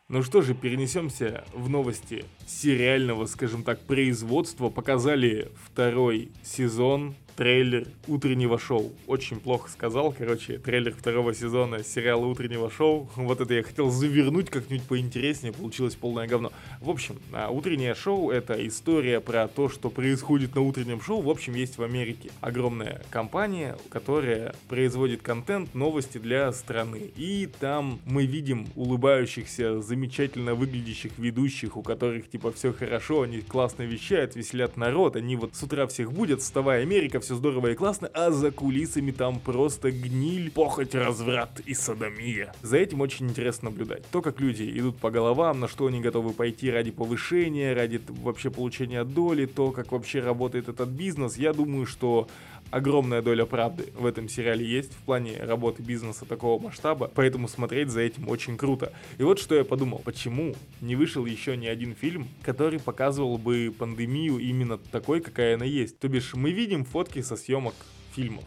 Ну 0.08 0.22
что 0.22 0.44
же, 0.44 0.54
перенесемся 0.54 1.46
в 1.52 1.68
новости 1.68 2.26
сериального, 2.46 3.26
скажем 3.26 3.64
так, 3.64 3.80
производства. 3.80 4.70
Показали 4.70 5.50
второй 5.64 6.30
сезон 6.44 7.16
трейлер 7.36 7.88
утреннего 8.08 8.60
шоу. 8.60 8.92
Очень 9.08 9.40
плохо 9.40 9.68
сказал, 9.68 10.14
короче, 10.14 10.60
трейлер 10.60 10.94
второго 10.94 11.34
сезона 11.34 11.84
сериала 11.84 12.26
утреннего 12.28 12.70
шоу. 12.70 13.10
Вот 13.16 13.42
это 13.42 13.56
я 13.56 13.64
хотел 13.64 13.90
завернуть 13.90 14.52
как-нибудь 14.52 14.88
поинтереснее, 14.88 15.54
получилось 15.54 15.96
полное 15.96 16.28
говно. 16.28 16.52
В 16.82 16.90
общем, 16.90 17.20
а, 17.32 17.50
утреннее 17.50 17.96
шоу 17.96 18.32
это 18.32 18.56
история 18.68 19.20
про 19.20 19.48
то, 19.48 19.70
что 19.70 19.90
происходит 19.90 20.56
на 20.56 20.62
утреннем 20.62 21.02
шоу. 21.02 21.22
В 21.22 21.30
общем, 21.30 21.56
есть 21.56 21.78
в 21.78 21.84
Америке 21.84 22.32
огромная 22.42 23.02
компания, 23.10 23.78
которая 23.90 24.56
производит 24.68 25.22
контент, 25.22 25.74
новости 25.74 26.18
для 26.18 26.52
страны. 26.54 27.12
И 27.16 27.50
там 27.60 28.00
мы 28.06 28.26
видим 28.26 28.68
улыбающихся, 28.76 29.82
замечательно 29.82 30.56
выглядящих 30.56 31.18
ведущих, 31.18 31.78
у 31.78 31.82
которых 31.82 32.30
типа 32.30 32.52
все 32.52 32.74
хорошо, 32.74 33.24
они 33.24 33.42
классно 33.42 33.84
вещают, 33.84 34.36
веселят 34.36 34.78
народ, 34.78 35.16
они 35.16 35.36
вот 35.36 35.56
с 35.56 35.64
утра 35.64 35.88
всех 35.88 36.12
будут, 36.12 36.42
вставая 36.42 36.82
Америка, 36.82 37.20
все 37.20 37.36
здорово 37.36 37.72
и 37.72 37.76
классно, 37.76 38.10
а 38.14 38.32
за 38.32 38.52
кулисами 38.52 39.12
там 39.12 39.40
просто 39.40 39.92
гниль, 39.92 40.52
похоть, 40.52 40.96
разврат 40.96 41.60
и 41.66 41.74
садомия. 41.74 42.54
За 42.62 42.78
этим 42.78 43.02
очень 43.02 43.30
интересно 43.30 43.70
наблюдать. 43.70 44.06
То, 44.12 44.22
как 44.22 44.40
люди 44.40 44.64
идут 44.78 44.98
по 44.98 45.12
головам, 45.12 45.60
на 45.60 45.68
что 45.68 45.88
они 45.88 46.02
готовы 46.02 46.34
пойти 46.34 46.65
ради 46.70 46.92
повышения, 46.92 47.74
ради 47.74 48.02
вообще 48.08 48.50
получения 48.50 49.04
доли, 49.04 49.46
то, 49.46 49.72
как 49.72 49.92
вообще 49.92 50.20
работает 50.20 50.70
этот 50.70 50.90
бизнес, 50.90 51.38
я 51.38 51.54
думаю, 51.54 51.86
что 51.86 52.28
огромная 52.72 53.22
доля 53.22 53.46
правды 53.46 53.92
в 53.98 54.06
этом 54.06 54.28
сериале 54.28 54.66
есть 54.66 54.94
в 54.94 54.98
плане 55.04 55.38
работы 55.40 55.82
бизнеса 55.82 56.26
такого 56.26 56.62
масштаба, 56.62 57.12
поэтому 57.14 57.48
смотреть 57.48 57.90
за 57.90 58.02
этим 58.02 58.28
очень 58.28 58.58
круто. 58.58 58.92
И 59.18 59.24
вот 59.24 59.40
что 59.40 59.56
я 59.56 59.64
подумал, 59.64 60.02
почему 60.04 60.56
не 60.82 60.96
вышел 60.96 61.26
еще 61.26 61.56
ни 61.58 61.68
один 61.68 61.96
фильм, 61.96 62.28
который 62.42 62.80
показывал 62.80 63.38
бы 63.38 63.74
пандемию 63.78 64.40
именно 64.40 64.78
такой, 64.78 65.22
какая 65.22 65.56
она 65.56 65.66
есть. 65.66 66.00
То 66.00 66.08
бишь 66.08 66.34
мы 66.34 66.52
видим 66.52 66.86
фотки 66.86 67.22
со 67.22 67.36
съемок 67.36 67.76
фильмов. 68.16 68.44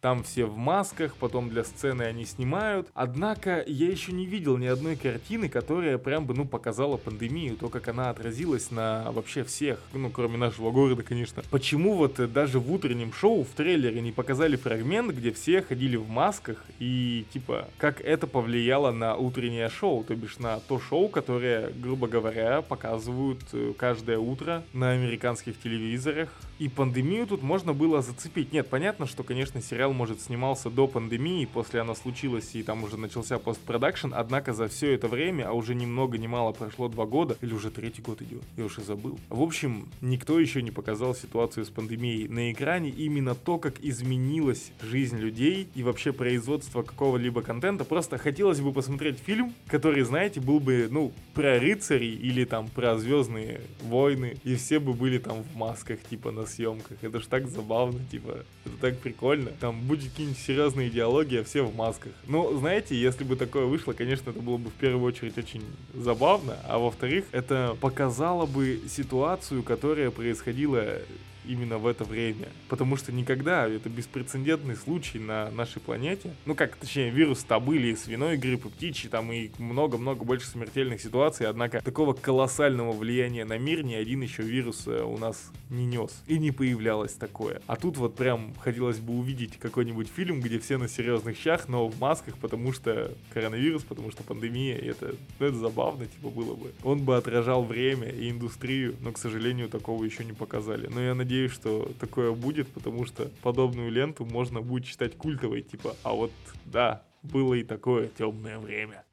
Там 0.00 0.22
все 0.22 0.44
в 0.44 0.56
масках, 0.56 1.16
потом 1.16 1.48
для 1.48 1.64
сцены 1.64 2.02
они 2.02 2.24
снимают. 2.24 2.88
Однако 2.94 3.64
я 3.66 3.88
еще 3.88 4.12
не 4.12 4.26
видел 4.26 4.56
ни 4.56 4.66
одной 4.66 4.96
картины, 4.96 5.48
которая 5.48 5.98
прям 5.98 6.26
бы, 6.26 6.34
ну, 6.34 6.44
показала 6.44 6.96
пандемию, 6.96 7.56
то, 7.56 7.68
как 7.68 7.88
она 7.88 8.10
отразилась 8.10 8.70
на 8.70 9.10
вообще 9.12 9.44
всех, 9.44 9.80
ну, 9.92 10.10
кроме 10.10 10.36
нашего 10.36 10.70
города, 10.70 11.02
конечно. 11.02 11.42
Почему 11.50 11.94
вот 11.94 12.14
даже 12.32 12.58
в 12.58 12.72
утреннем 12.72 13.12
шоу, 13.12 13.44
в 13.44 13.48
трейлере 13.48 14.00
не 14.00 14.12
показали 14.12 14.56
фрагмент, 14.56 15.12
где 15.12 15.32
все 15.32 15.62
ходили 15.62 15.96
в 15.96 16.08
масках, 16.08 16.64
и, 16.78 17.24
типа, 17.32 17.68
как 17.78 18.00
это 18.00 18.26
повлияло 18.26 18.90
на 18.92 19.16
утреннее 19.16 19.68
шоу, 19.68 20.04
то 20.04 20.14
бишь 20.14 20.38
на 20.38 20.60
то 20.60 20.78
шоу, 20.78 21.08
которое, 21.08 21.70
грубо 21.70 22.06
говоря, 22.06 22.62
показывают 22.62 23.40
э, 23.52 23.72
каждое 23.76 24.18
утро 24.18 24.62
на 24.72 24.90
американских 24.90 25.60
телевизорах. 25.60 26.28
И 26.58 26.68
пандемию 26.68 27.26
тут 27.26 27.42
можно 27.42 27.74
было 27.74 28.00
зацепить. 28.00 28.52
Нет, 28.52 28.68
понятно, 28.68 29.06
что, 29.06 29.22
конечно, 29.22 29.60
сериал 29.60 29.92
может, 29.92 30.22
снимался 30.22 30.70
до 30.70 30.86
пандемии, 30.86 31.44
после 31.44 31.80
она 31.80 31.94
случилась 31.94 32.54
и 32.54 32.62
там 32.62 32.82
уже 32.84 32.96
начался 32.96 33.38
постпродакшн, 33.38 34.12
однако 34.14 34.54
за 34.54 34.68
все 34.68 34.92
это 34.94 35.06
время, 35.06 35.48
а 35.48 35.52
уже 35.52 35.74
ни 35.74 35.84
много 35.84 36.16
ни 36.16 36.26
мало 36.26 36.52
прошло 36.52 36.88
два 36.88 37.04
года, 37.04 37.36
или 37.42 37.52
уже 37.52 37.70
третий 37.70 38.00
год 38.00 38.22
идет, 38.22 38.42
я 38.56 38.64
уже 38.64 38.80
забыл. 38.80 39.18
В 39.28 39.42
общем, 39.42 39.88
никто 40.00 40.40
еще 40.40 40.62
не 40.62 40.70
показал 40.70 41.14
ситуацию 41.14 41.66
с 41.66 41.68
пандемией 41.68 42.26
на 42.28 42.50
экране, 42.52 42.88
именно 42.88 43.34
то, 43.34 43.58
как 43.58 43.78
изменилась 43.80 44.72
жизнь 44.80 45.18
людей 45.18 45.68
и 45.74 45.82
вообще 45.82 46.12
производство 46.12 46.82
какого-либо 46.82 47.42
контента. 47.42 47.84
Просто 47.84 48.16
хотелось 48.16 48.60
бы 48.60 48.72
посмотреть 48.72 49.18
фильм, 49.18 49.52
который, 49.66 50.02
знаете, 50.02 50.40
был 50.40 50.60
бы, 50.60 50.88
ну, 50.90 51.12
про 51.34 51.58
рыцарей 51.58 52.14
или 52.14 52.44
там 52.44 52.68
про 52.68 52.96
звездные 52.96 53.60
войны, 53.82 54.36
и 54.44 54.54
все 54.54 54.78
бы 54.78 54.94
были 54.94 55.18
там 55.18 55.42
в 55.42 55.56
масках, 55.56 55.98
типа 56.08 56.30
на 56.30 56.45
съемках. 56.48 56.98
Это 57.02 57.20
ж 57.20 57.26
так 57.26 57.48
забавно, 57.48 58.00
типа, 58.10 58.44
это 58.64 58.76
так 58.80 58.98
прикольно. 58.98 59.50
Там 59.60 59.80
будет 59.82 60.10
какие-нибудь 60.10 60.38
серьезные 60.38 60.90
диалоги, 60.90 61.36
а 61.36 61.44
все 61.44 61.62
в 61.62 61.74
масках. 61.74 62.12
Ну, 62.26 62.56
знаете, 62.58 62.94
если 62.94 63.24
бы 63.24 63.36
такое 63.36 63.64
вышло, 63.66 63.92
конечно, 63.92 64.30
это 64.30 64.40
было 64.40 64.56
бы 64.56 64.70
в 64.70 64.74
первую 64.74 65.04
очередь 65.04 65.38
очень 65.38 65.62
забавно, 65.94 66.56
а 66.64 66.78
во-вторых, 66.78 67.24
это 67.32 67.76
показало 67.80 68.46
бы 68.46 68.80
ситуацию, 68.88 69.62
которая 69.62 70.10
происходила 70.10 70.98
именно 71.46 71.78
в 71.78 71.86
это 71.86 72.04
время. 72.04 72.48
Потому 72.68 72.96
что 72.96 73.12
никогда, 73.12 73.68
это 73.68 73.88
беспрецедентный 73.88 74.76
случай 74.76 75.18
на 75.18 75.50
нашей 75.50 75.80
планете. 75.80 76.34
Ну 76.44 76.54
как, 76.54 76.76
точнее, 76.76 77.10
вирус-то 77.10 77.58
были 77.60 77.88
и 77.88 77.96
свиной 77.96 78.36
грипп, 78.36 78.66
и 78.66 78.68
птичий, 78.68 79.08
там 79.08 79.32
и 79.32 79.50
много-много 79.58 80.24
больше 80.24 80.46
смертельных 80.46 81.00
ситуаций, 81.00 81.46
однако 81.46 81.80
такого 81.80 82.12
колоссального 82.12 82.92
влияния 82.92 83.44
на 83.44 83.58
мир 83.58 83.82
ни 83.82 83.94
один 83.94 84.22
еще 84.22 84.42
вирус 84.42 84.84
э, 84.86 85.02
у 85.02 85.18
нас 85.18 85.50
не 85.70 85.86
нес. 85.86 86.22
И 86.26 86.38
не 86.38 86.50
появлялось 86.50 87.12
такое. 87.12 87.60
А 87.66 87.76
тут 87.76 87.96
вот 87.96 88.16
прям 88.16 88.54
хотелось 88.60 88.98
бы 88.98 89.14
увидеть 89.14 89.58
какой-нибудь 89.58 90.08
фильм, 90.08 90.40
где 90.40 90.58
все 90.58 90.78
на 90.78 90.88
серьезных 90.88 91.36
щах, 91.36 91.68
но 91.68 91.88
в 91.88 92.00
масках, 92.00 92.36
потому 92.38 92.72
что 92.72 93.12
коронавирус, 93.32 93.82
потому 93.82 94.10
что 94.10 94.22
пандемия, 94.22 94.78
и 94.78 94.86
это, 94.86 95.14
ну, 95.38 95.46
это 95.46 95.56
забавно, 95.56 96.06
типа, 96.06 96.30
было 96.30 96.54
бы. 96.54 96.72
Он 96.82 97.00
бы 97.00 97.16
отражал 97.16 97.64
время 97.64 98.08
и 98.08 98.30
индустрию, 98.30 98.96
но, 99.00 99.12
к 99.12 99.18
сожалению, 99.18 99.68
такого 99.68 100.04
еще 100.04 100.24
не 100.24 100.32
показали. 100.32 100.86
Но 100.86 101.00
я 101.00 101.14
надеюсь, 101.14 101.35
надеюсь, 101.36 101.52
что 101.52 101.90
такое 102.00 102.32
будет, 102.32 102.68
потому 102.68 103.04
что 103.04 103.30
подобную 103.42 103.90
ленту 103.90 104.24
можно 104.24 104.62
будет 104.62 104.86
считать 104.86 105.16
культовой, 105.16 105.60
типа, 105.60 105.94
а 106.02 106.12
вот 106.14 106.32
да, 106.64 107.02
было 107.22 107.54
и 107.54 107.62
такое 107.62 108.08
темное 108.08 108.58
время. 108.58 109.04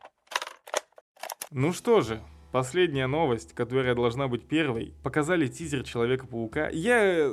Ну 1.51 1.73
что 1.73 2.01
же, 2.01 2.21
Последняя 2.51 3.07
новость, 3.07 3.53
которая 3.53 3.95
должна 3.95 4.27
быть 4.27 4.43
первой. 4.43 4.93
Показали 5.01 5.47
тизер 5.47 5.83
Человека-паука. 5.83 6.69
Я 6.69 7.31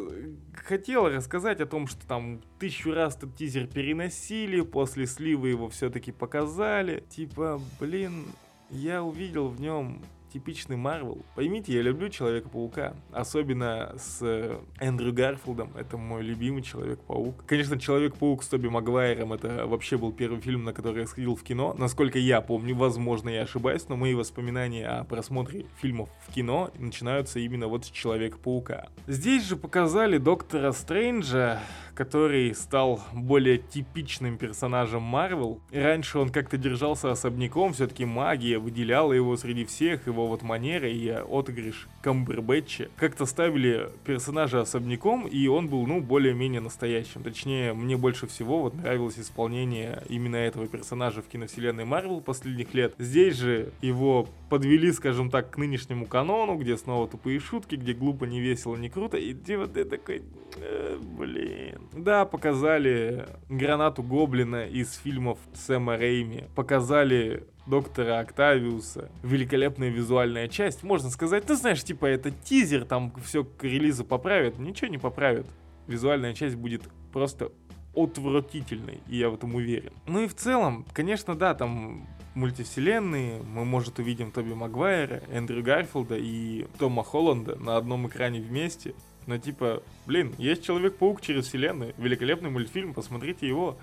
хотел 0.54 1.10
рассказать 1.10 1.60
о 1.60 1.66
том, 1.66 1.88
что 1.88 2.06
там 2.06 2.40
тысячу 2.58 2.94
раз 2.94 3.18
этот 3.18 3.36
тизер 3.36 3.66
переносили, 3.66 4.62
после 4.62 5.04
слива 5.04 5.44
его 5.44 5.68
все-таки 5.68 6.10
показали. 6.10 7.04
Типа, 7.10 7.60
блин, 7.78 8.28
я 8.70 9.02
увидел 9.02 9.48
в 9.48 9.60
нем 9.60 10.02
типичный 10.32 10.76
Марвел. 10.76 11.18
Поймите, 11.34 11.72
я 11.72 11.82
люблю 11.82 12.08
Человека-паука, 12.08 12.94
особенно 13.12 13.94
с 13.98 14.18
э, 14.22 14.58
Эндрю 14.78 15.12
Гарфилдом, 15.12 15.72
это 15.76 15.96
мой 15.96 16.22
любимый 16.22 16.62
Человек-паук. 16.62 17.44
Конечно, 17.46 17.78
Человек-паук 17.78 18.42
с 18.42 18.48
Тоби 18.48 18.68
Магуайром, 18.68 19.32
это 19.32 19.66
вообще 19.66 19.96
был 19.96 20.12
первый 20.12 20.40
фильм, 20.40 20.64
на 20.64 20.72
который 20.72 21.02
я 21.02 21.06
сходил 21.06 21.34
в 21.34 21.42
кино. 21.42 21.74
Насколько 21.78 22.18
я 22.18 22.40
помню, 22.40 22.76
возможно, 22.76 23.28
я 23.28 23.42
ошибаюсь, 23.42 23.88
но 23.88 23.96
мои 23.96 24.14
воспоминания 24.14 24.86
о 24.86 25.04
просмотре 25.04 25.66
фильмов 25.80 26.08
в 26.26 26.32
кино 26.32 26.70
начинаются 26.78 27.40
именно 27.40 27.68
вот 27.68 27.84
с 27.84 27.90
Человека-паука. 27.90 28.88
Здесь 29.06 29.44
же 29.44 29.56
показали 29.56 30.18
Доктора 30.18 30.72
Стрэнджа, 30.72 31.60
который 31.94 32.54
стал 32.54 33.02
более 33.12 33.58
типичным 33.58 34.38
персонажем 34.38 35.02
Марвел. 35.02 35.60
Раньше 35.70 36.18
он 36.18 36.30
как-то 36.30 36.56
держался 36.56 37.10
особняком, 37.10 37.72
все-таки 37.72 38.04
магия 38.04 38.58
выделяла 38.58 39.12
его 39.12 39.36
среди 39.36 39.64
всех, 39.64 40.06
его 40.06 40.19
вот 40.26 40.42
манера 40.42 40.88
и 40.88 41.08
отыгрыш 41.08 41.88
Камбербэтча. 42.02 42.88
Как-то 42.96 43.26
ставили 43.26 43.88
персонажа 44.04 44.60
особняком, 44.60 45.26
и 45.26 45.46
он 45.46 45.68
был, 45.68 45.86
ну, 45.86 46.00
более-менее 46.00 46.60
настоящим. 46.60 47.22
Точнее, 47.22 47.72
мне 47.72 47.96
больше 47.96 48.26
всего 48.26 48.62
вот 48.62 48.74
нравилось 48.74 49.18
исполнение 49.18 50.02
именно 50.08 50.36
этого 50.36 50.66
персонажа 50.66 51.22
в 51.22 51.26
киновселенной 51.26 51.84
Марвел 51.84 52.20
последних 52.20 52.74
лет. 52.74 52.94
Здесь 52.98 53.36
же 53.36 53.72
его 53.80 54.28
подвели, 54.48 54.92
скажем 54.92 55.30
так, 55.30 55.50
к 55.50 55.56
нынешнему 55.56 56.06
канону, 56.06 56.56
где 56.56 56.76
снова 56.76 57.08
тупые 57.08 57.40
шутки, 57.40 57.76
где 57.76 57.92
глупо, 57.92 58.24
не 58.24 58.40
весело, 58.40 58.76
не 58.76 58.88
круто, 58.88 59.16
и 59.16 59.32
где 59.32 59.56
вот 59.56 59.74
ты 59.74 59.84
такой, 59.84 60.22
э, 60.56 60.98
блин. 61.00 61.88
Да, 61.92 62.24
показали 62.24 63.26
гранату 63.48 64.02
Гоблина 64.02 64.66
из 64.66 64.94
фильмов 64.94 65.38
Сэма 65.54 65.96
Рейми, 65.96 66.48
показали 66.54 67.44
доктора 67.70 68.18
Октавиуса. 68.18 69.10
Великолепная 69.22 69.88
визуальная 69.88 70.48
часть. 70.48 70.82
Можно 70.82 71.08
сказать, 71.08 71.46
ты 71.46 71.56
знаешь, 71.56 71.82
типа 71.82 72.06
это 72.06 72.30
тизер, 72.30 72.84
там 72.84 73.12
все 73.24 73.44
к 73.44 73.64
релизу 73.64 74.04
поправят. 74.04 74.58
Ничего 74.58 74.88
не 74.88 74.98
поправят. 74.98 75.46
Визуальная 75.86 76.34
часть 76.34 76.56
будет 76.56 76.82
просто 77.12 77.52
отвратительной, 77.96 79.00
и 79.08 79.16
я 79.16 79.30
в 79.30 79.34
этом 79.34 79.54
уверен. 79.54 79.92
Ну 80.06 80.20
и 80.20 80.28
в 80.28 80.34
целом, 80.34 80.84
конечно, 80.92 81.34
да, 81.34 81.54
там 81.54 82.06
мультивселенные, 82.34 83.42
мы, 83.42 83.64
может, 83.64 83.98
увидим 83.98 84.30
Тоби 84.30 84.52
Магуайра, 84.52 85.22
Эндрю 85.32 85.62
Гарфилда 85.62 86.16
и 86.16 86.66
Тома 86.78 87.02
Холланда 87.02 87.56
на 87.56 87.76
одном 87.76 88.06
экране 88.06 88.40
вместе. 88.40 88.94
Но 89.26 89.38
типа, 89.38 89.82
блин, 90.06 90.34
есть 90.38 90.64
Человек-паук 90.64 91.20
через 91.20 91.46
вселенную, 91.46 91.94
великолепный 91.98 92.50
мультфильм, 92.50 92.94
посмотрите 92.94 93.46
его. 93.46 93.76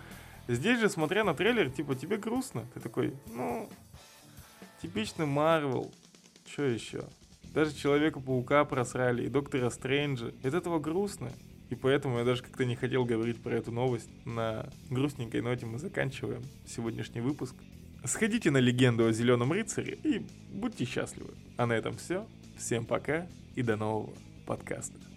Здесь 0.48 0.80
же, 0.80 0.90
смотря 0.90 1.24
на 1.24 1.34
трейлер, 1.34 1.70
типа, 1.70 1.96
тебе 1.96 2.18
грустно. 2.18 2.66
Ты 2.74 2.80
такой, 2.80 3.14
ну, 3.34 3.70
типичный 4.82 5.26
Марвел. 5.26 5.92
Что 6.50 6.64
еще? 6.64 7.04
Даже 7.54 7.76
Человека-паука 7.76 8.64
просрали 8.66 9.26
и 9.26 9.30
Доктора 9.30 9.70
Стрэнджа. 9.70 10.32
От 10.44 10.54
этого 10.54 10.80
грустно. 10.80 11.32
И 11.70 11.76
поэтому 11.76 12.20
я 12.20 12.24
даже 12.24 12.44
как-то 12.44 12.66
не 12.66 12.76
хотел 12.76 13.04
говорить 13.04 13.42
про 13.42 13.56
эту 13.56 13.72
новость. 13.72 14.10
На 14.26 14.70
грустненькой 14.90 15.42
ноте 15.42 15.66
мы 15.66 15.80
заканчиваем 15.80 16.44
сегодняшний 16.66 17.22
выпуск. 17.22 17.56
Сходите 18.06 18.52
на 18.52 18.58
легенду 18.58 19.06
о 19.06 19.12
Зеленом 19.12 19.52
рыцаре 19.52 19.98
и 20.04 20.26
будьте 20.50 20.86
счастливы. 20.86 21.34
А 21.58 21.66
на 21.66 21.74
этом 21.74 21.98
все. 21.98 22.26
Всем 22.58 22.86
пока 22.86 23.28
и 23.56 23.64
до 23.64 23.76
нового 23.76 24.14
подкаста. 24.46 25.17